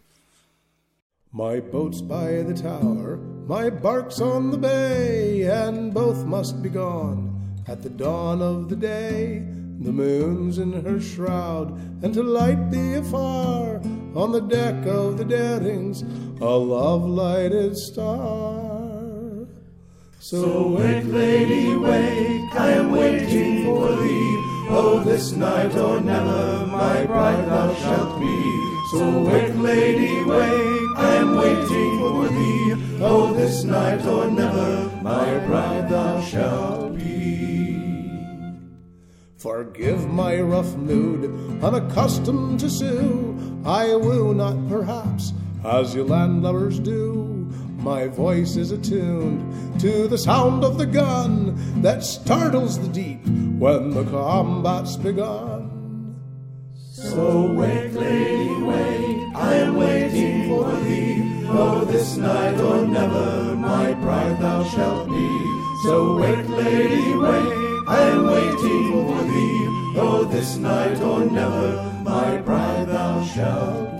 [1.33, 3.17] My boat's by the tower,
[3.47, 8.75] my bark's on the bay, and both must be gone at the dawn of the
[8.75, 9.39] day.
[9.79, 11.71] The moon's in her shroud,
[12.03, 13.77] and to light thee afar
[14.17, 16.03] on the deck of the Darings,
[16.41, 19.47] a love lighted star.
[20.19, 24.37] So wake, lady, wake, I am waiting for thee.
[24.69, 28.81] Oh, this night or never, my bride thou shalt be.
[28.91, 30.80] So wake, lady, wake,
[33.01, 38.11] Oh, this night or never, my bride thou shalt be.
[39.37, 43.63] Forgive my rough mood, unaccustomed to sue.
[43.65, 45.33] I woo not perhaps
[45.65, 47.25] as you landlubbers do.
[47.79, 53.25] My voice is attuned to the sound of the gun that startles the deep
[53.59, 56.19] when the combat's begun.
[56.77, 61.10] So wake, lady, wake, I am waiting for thee.
[61.53, 65.29] Oh, this night or never, my bride thou shalt be.
[65.83, 69.67] So wake, lady, wake, I am waiting for thee.
[69.99, 74.00] Oh, this night or never, my bride thou shalt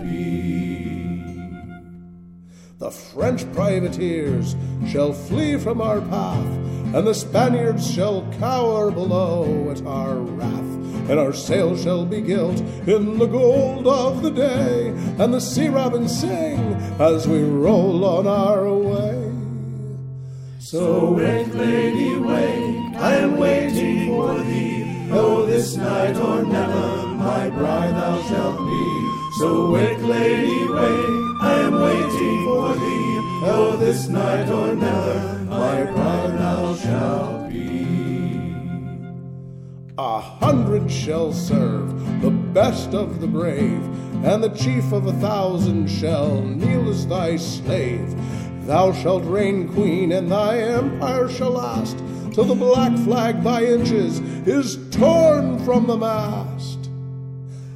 [2.81, 4.55] The French privateers
[4.89, 6.47] shall flee from our path,
[6.95, 11.07] and the Spaniards shall cower below at our wrath.
[11.07, 14.87] And our sails shall be gilt in the gold of the day,
[15.19, 19.31] and the sea robins sing as we roll on our way.
[20.57, 25.07] So wake, lady, wake, I am waiting for thee.
[25.11, 29.37] Oh, this night or never, my bride thou shalt be.
[29.37, 33.19] So wake, lady, wake, I am waiting for thee.
[33.43, 38.53] Oh, this night or never, my bride thou shalt be.
[39.97, 43.83] A hundred shall serve, the best of the brave,
[44.23, 48.15] and the chief of a thousand shall kneel as thy slave.
[48.67, 51.97] Thou shalt reign queen, and thy empire shall last
[52.33, 56.89] till the black flag by inches is torn from the mast.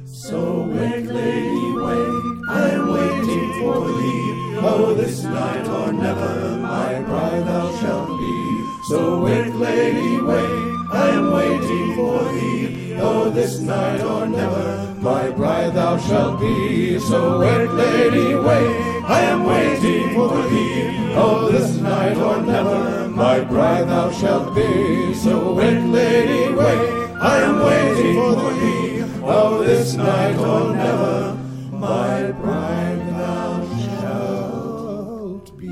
[0.04, 4.56] So wake, lady, wake, I am waiting for thee.
[4.58, 8.64] Oh, this night or never, my bride thou shalt be.
[8.88, 12.94] So wake, lady, wake, I am waiting for thee.
[13.00, 16.98] Oh, this night or never, my bride thou shalt be.
[17.00, 18.76] So wake, lady, wake,
[19.08, 21.14] I am waiting for thee.
[21.16, 25.14] Oh, this night or never, my bride thou shalt be.
[25.14, 26.92] So wake, lady, wake.
[27.20, 29.20] I am waiting for thee.
[29.24, 31.45] Oh, this night or never,
[31.78, 35.66] my bride thou shalt be.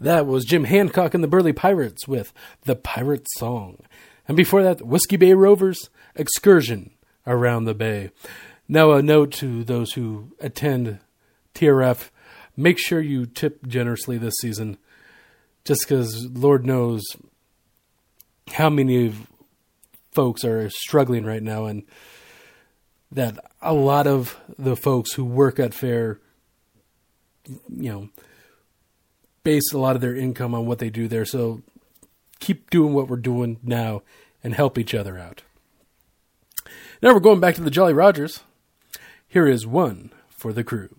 [0.00, 2.32] That was Jim Hancock and the Burley Pirates with
[2.64, 3.78] The Pirate Song.
[4.28, 6.90] And before that, Whiskey Bay Rovers, Excursion
[7.26, 8.10] Around the Bay.
[8.68, 10.98] Now, a note to those who attend
[11.54, 12.10] TRF
[12.56, 14.78] make sure you tip generously this season,
[15.64, 17.02] just because Lord knows
[18.52, 19.26] how many of
[20.16, 21.84] folks are struggling right now, and
[23.12, 26.18] that a lot of the folks who work at fair,
[27.46, 28.08] you know,
[29.44, 31.24] base a lot of their income on what they do there.
[31.24, 31.62] So
[32.40, 34.02] keep doing what we're doing now
[34.42, 35.42] and help each other out.
[37.00, 38.40] Now we're going back to the Jolly Rogers.
[39.28, 40.96] Here is one for the crew.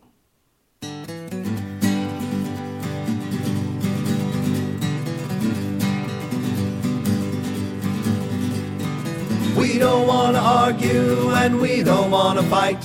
[9.78, 12.82] We don't wanna argue and we don't wanna fight.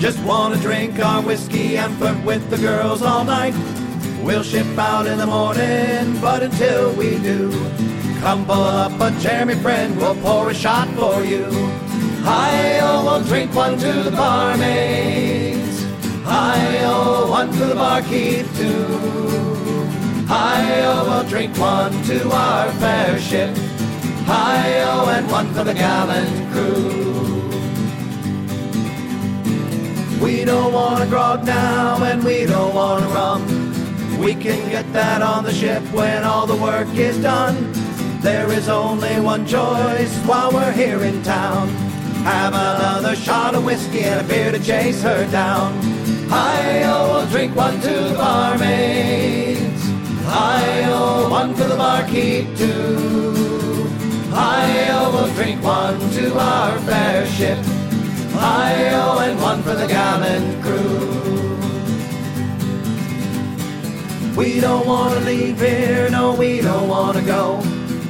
[0.00, 3.54] Just wanna drink our whiskey and flirt with the girls all night.
[4.24, 7.52] We'll ship out in the morning, but until we do,
[8.22, 9.96] come pull up a chair, my friend.
[9.96, 11.44] We'll pour a shot for you.
[12.24, 15.84] Hi-oh, we'll drink one to the barmaids.
[16.24, 18.86] Hi-oh, one to the barkeep too.
[20.26, 23.56] Hi-oh, we'll drink one to our fair ship.
[24.26, 27.12] Hi-oh, and one for the gallant crew.
[30.24, 34.18] We don't want a grog now, and we don't want a rum.
[34.18, 37.72] We can get that on the ship when all the work is done.
[38.20, 41.68] There is only one choice while we're here in town.
[42.22, 45.72] Have another shot of whiskey and a beer to chase her down.
[46.28, 49.82] Hi-oh, we'll drink one to the barmaids.
[50.24, 53.41] Hi-oh, one for the barkeep too.
[54.32, 57.58] We'll drink one to our fair ship.
[58.32, 61.10] Hi-oh, and one for the gallant crew.
[64.36, 67.58] We don't want to leave here, no, we don't want to go.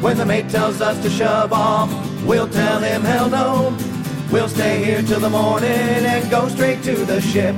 [0.00, 1.90] When the mate tells us to shove off,
[2.24, 3.76] we'll tell him hell no.
[4.30, 7.56] We'll stay here till the morning and go straight to the ship.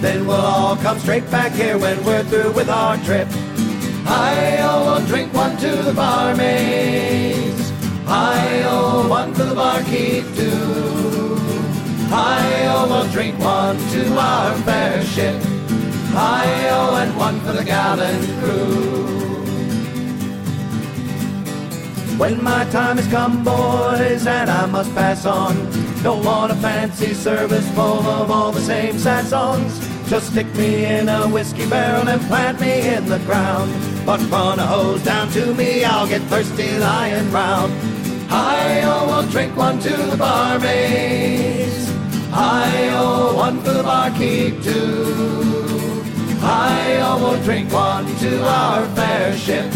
[0.00, 3.28] Then we'll all come straight back here when we're through with our trip.
[4.04, 7.61] We'll drink one to the barmaids.
[8.06, 11.36] Hi-oh, one for the barkeep too.
[12.08, 15.40] Hi-oh, we'll drink one to our fair ship.
[16.10, 19.12] Hi-oh, and one for the gallant crew.
[22.18, 25.54] When my time has come, boys, and I must pass on,
[26.02, 29.78] don't want a fancy service full of all the same sad songs.
[30.08, 33.91] Just stick me in a whiskey barrel and plant me in the ground.
[34.04, 37.72] But run a hose down to me, I'll get thirsty lying round.
[38.28, 41.88] Hi-oh, we'll drink one to the barmaids.
[42.30, 46.02] Hi-oh, one for the barkeep too.
[46.40, 49.70] Hi-oh, we'll drink one to our fair ship.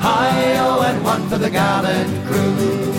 [0.00, 2.92] Hi-oh, and one for the gallant crew.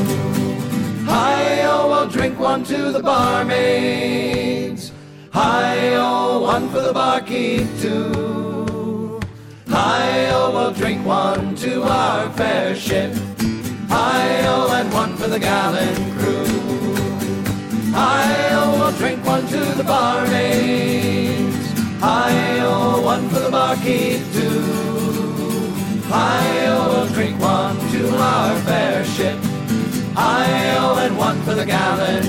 [1.05, 4.91] Hi-oh, we'll drink one to the barmaids.
[5.31, 8.58] Hi-oh, one for the barkeep too.
[9.71, 13.13] Hi-oh, we'll drink one to our fair ship.
[13.87, 16.45] Hi-oh, and one for the gallant crew.
[17.93, 21.55] Hi-oh, we'll drink one to the barmaids.
[21.99, 26.01] Hi-oh, one for the barkeep too.
[26.07, 29.37] Hi-oh, we'll drink one to our fair ship.
[30.15, 32.28] Hi-oh, and one for the gallant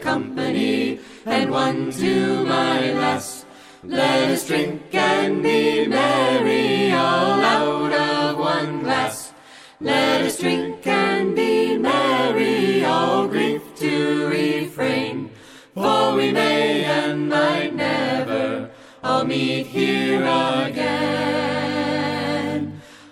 [0.00, 3.44] company and one to my lass.
[3.84, 9.32] Let us drink and be merry all out of one glass.
[9.80, 15.30] Let us drink and be merry, all grief to refrain.
[15.74, 18.70] For we may and might never
[19.02, 20.22] all meet here
[20.66, 21.10] again.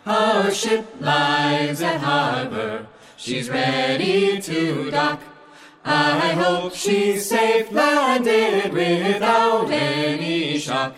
[0.05, 2.87] Our ship lies at harbor,
[3.17, 5.28] she's ready to dock.
[5.91, 10.95] I hope she's safe landed without any shock.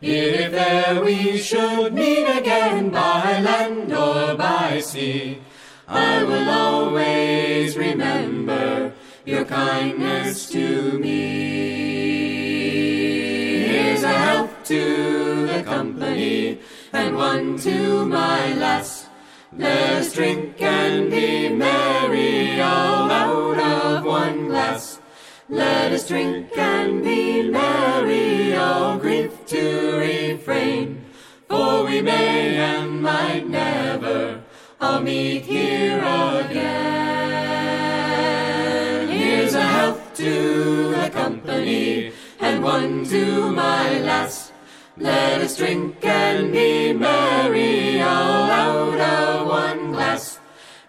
[0.00, 5.38] If there we should meet again by land or by sea,
[5.86, 8.92] I will always remember
[9.24, 11.86] your kindness to me.
[13.68, 16.58] Here's a health to the company
[16.92, 19.05] and one to my lass.
[19.58, 25.00] Let us drink and be merry all out of one glass.
[25.48, 31.06] Let us drink and be merry, all grief to refrain.
[31.48, 34.42] For we may and might never
[34.78, 36.98] all meet here again.
[39.08, 44.52] Here's a health to the company and one to my lass.
[44.98, 48.75] Let us drink and be merry, all out.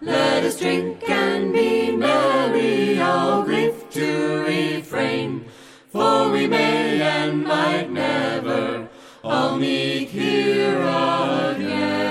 [0.08, 5.44] Let us drink and be merry, all grief to refrain.
[5.92, 8.88] For we may and might never
[9.22, 12.08] all meet here again.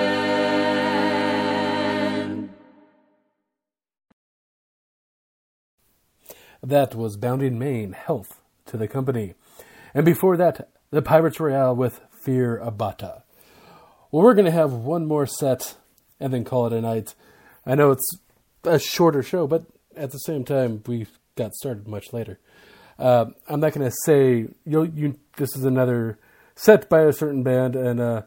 [6.62, 9.34] That was Bounding Main, Health to the Company.
[9.96, 13.24] And before that, the Pirates Royale with Fear Abata.
[14.12, 15.78] Well, we're going to have one more set
[16.20, 17.16] and then call it a night.
[17.68, 18.10] I know it's
[18.64, 19.66] a shorter show, but
[19.96, 22.40] at the same time, we got started much later.
[22.98, 25.20] Uh, I'm not going to say you you.
[25.36, 26.18] This is another
[26.56, 28.22] set by a certain band, and uh,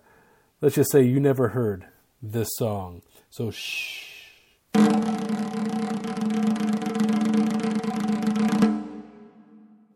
[0.60, 1.86] let's just say you never heard
[2.22, 3.00] this song.
[3.30, 4.08] So shh.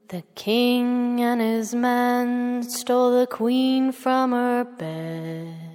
[0.08, 5.73] The king and his men stole the queen from her bed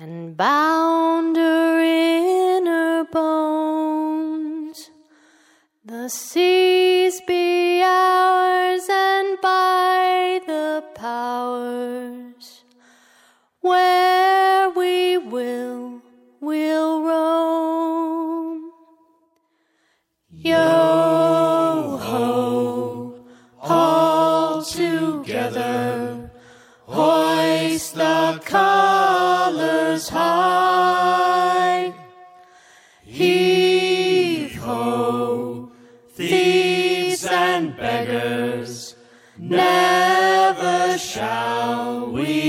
[0.00, 4.90] and bound her in her bones.
[5.84, 12.62] The seas be ours, and by the powers
[13.60, 16.00] where we will,
[16.40, 18.70] we'll roam.
[20.30, 23.24] Yo ho,
[23.60, 26.30] all together,
[26.86, 28.40] hoist the
[29.88, 31.94] colors high.
[33.02, 35.70] Heave ho,
[36.10, 38.96] thieves and beggars,
[39.38, 42.47] never shall we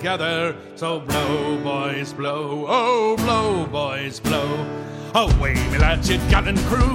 [0.00, 0.56] together.
[0.76, 4.48] So blow, boys, blow, oh, blow, boys, blow.
[5.14, 6.26] Away, me lads, you'd
[6.68, 6.89] crew.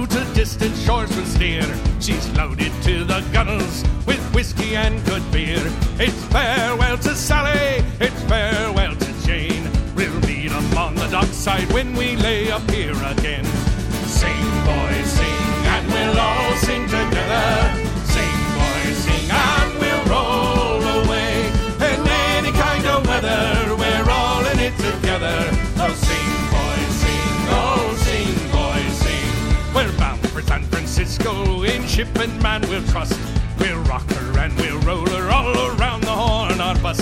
[31.96, 33.18] midshipman man we'll trust.
[33.58, 37.00] We'll rock her and we'll roll her all around the horn Our bust.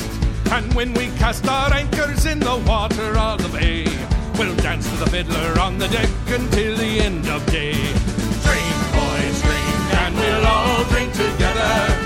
[0.53, 3.85] And when we cast our anchors in the water of the bay,
[4.39, 7.73] we'll dance to the fiddler on the deck until the end of day.
[7.73, 12.04] Drink, boys, drink, and we'll all drink together.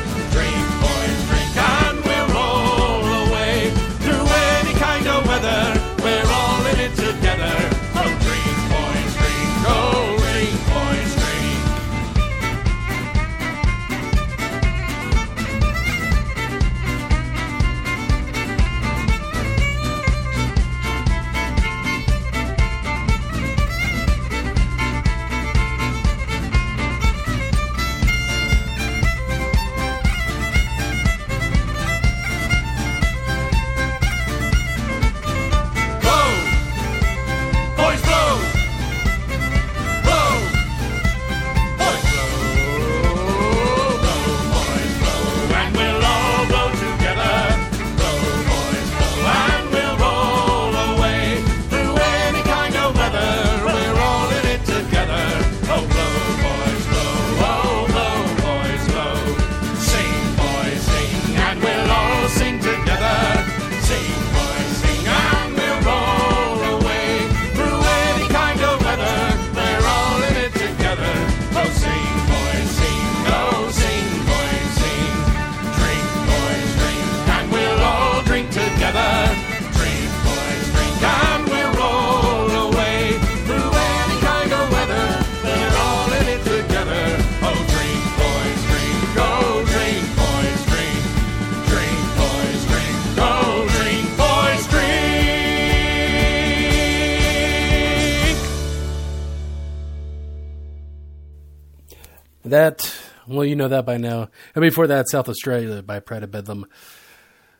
[103.49, 104.29] You know that by now.
[104.55, 106.67] And before that, South Australia by Pride of Bedlam.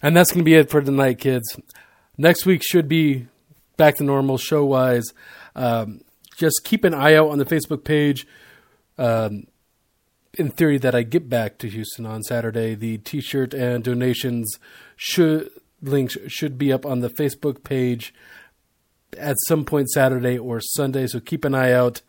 [0.03, 1.59] And that's going to be it for tonight, kids.
[2.17, 3.27] Next week should be
[3.77, 5.07] back to normal show wise.
[5.57, 6.03] Um,
[6.37, 8.27] just keep an eye out on the Facebook page.
[8.97, 9.47] Um,
[10.35, 14.59] in theory, that I get back to Houston on Saturday, the t shirt and donations
[14.97, 15.51] should
[15.83, 18.13] links should be up on the Facebook page
[19.17, 21.07] at some point Saturday or Sunday.
[21.07, 22.03] So keep an eye out.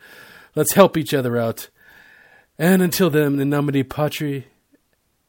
[0.55, 1.69] Let's help each other out.
[2.61, 4.47] And until then, in nomine Patri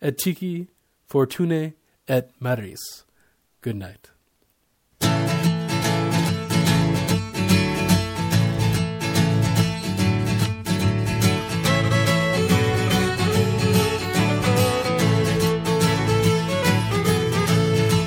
[0.03, 0.67] et Tiki
[1.07, 1.75] Fortune
[2.09, 3.05] et Maris.
[3.61, 4.11] Good night.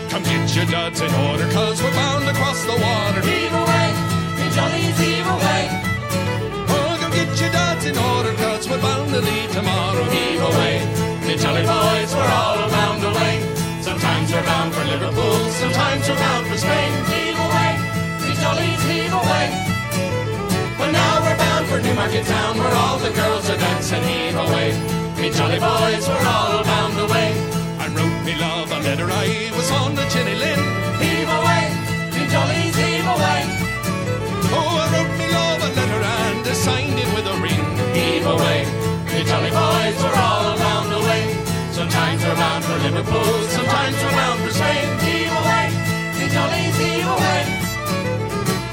[0.09, 3.21] Come get your duds in order, cause we're bound to cross the water.
[3.21, 3.93] Heave away,
[4.35, 5.92] me jollies heave away.
[7.83, 10.03] Duds in order, cause we're bound to leave tomorrow.
[10.05, 10.79] Heave away,
[11.27, 13.43] me jolly boys, we're all bound away.
[13.81, 16.91] Sometimes we're bound for Liverpool, sometimes we're bound for Spain.
[17.11, 17.71] Heave away,
[18.23, 19.47] me jollies heave away.
[20.77, 24.03] But now we're bound for Newmarket Town, where all the girls are dancing.
[24.03, 24.71] Heave away,
[25.19, 27.35] me jolly boys, we're all bound away.
[27.83, 30.61] I wrote me love a letter, I was on the Jenny Lynn.
[31.03, 31.63] Heave away,
[32.15, 32.62] me jollies
[38.23, 38.63] Heave away,
[39.11, 41.35] me jolly boys, we're all bound away.
[41.73, 44.87] Sometimes we're bound for Liverpool, sometimes we're bound for Spain.
[45.03, 45.67] Heave away,
[46.15, 47.43] me jollies heave away.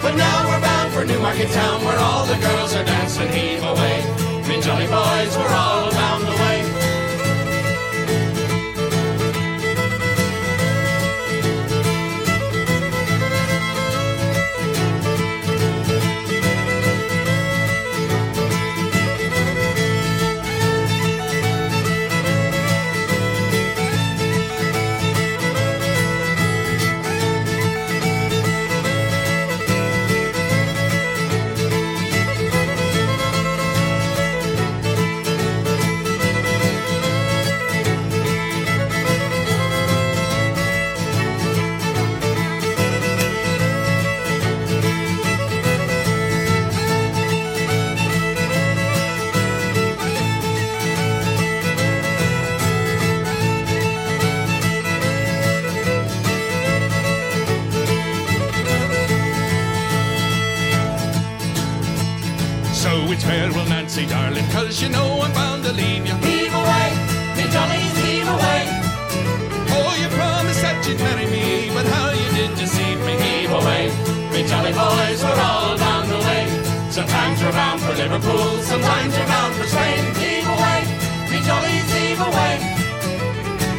[0.01, 3.29] But now we're bound for Newmarket Town, where all the girls are dancing.
[3.33, 4.07] Heave away,
[4.47, 6.63] me jolly boys, we're all bound away.
[6.63, 6.70] So
[64.51, 66.15] cause you know I'm bound to leave you.
[66.27, 66.89] Heave away,
[67.39, 68.63] me jollies heave away.
[69.79, 73.15] Oh, you promised that you'd marry me, but how you did deceive me.
[73.17, 73.95] Heave away,
[74.35, 76.43] me jolly boys, we're all bound away.
[76.91, 80.03] Sometimes we're bound for Liverpool, sometimes we're bound for Spain.
[80.19, 80.81] Heave away,
[81.31, 82.55] me jollies heave away.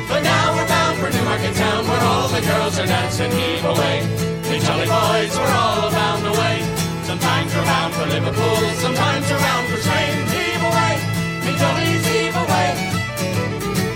[0.07, 4.07] But now we're bound for Newmarket town where all the girls are dancing, heave away.
[4.47, 6.63] The jolly boys were all bound away.
[7.03, 10.40] Sometimes we're bound for Liverpool, sometimes we're bound for Spain.
[11.61, 12.69] Johnny's Eve away.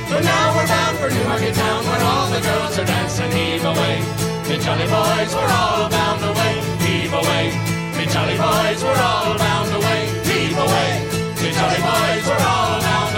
[0.09, 3.95] But now we're bound for Newmarket Town, where all the girls are dancing Eve away.
[4.47, 6.53] Me jolly boys, we're all bound away,
[6.93, 7.43] Eve away.
[7.97, 9.99] Me jolly boys, we're all bound away,
[10.37, 10.89] Eve away.
[11.41, 13.14] Me jolly boys, we're all bound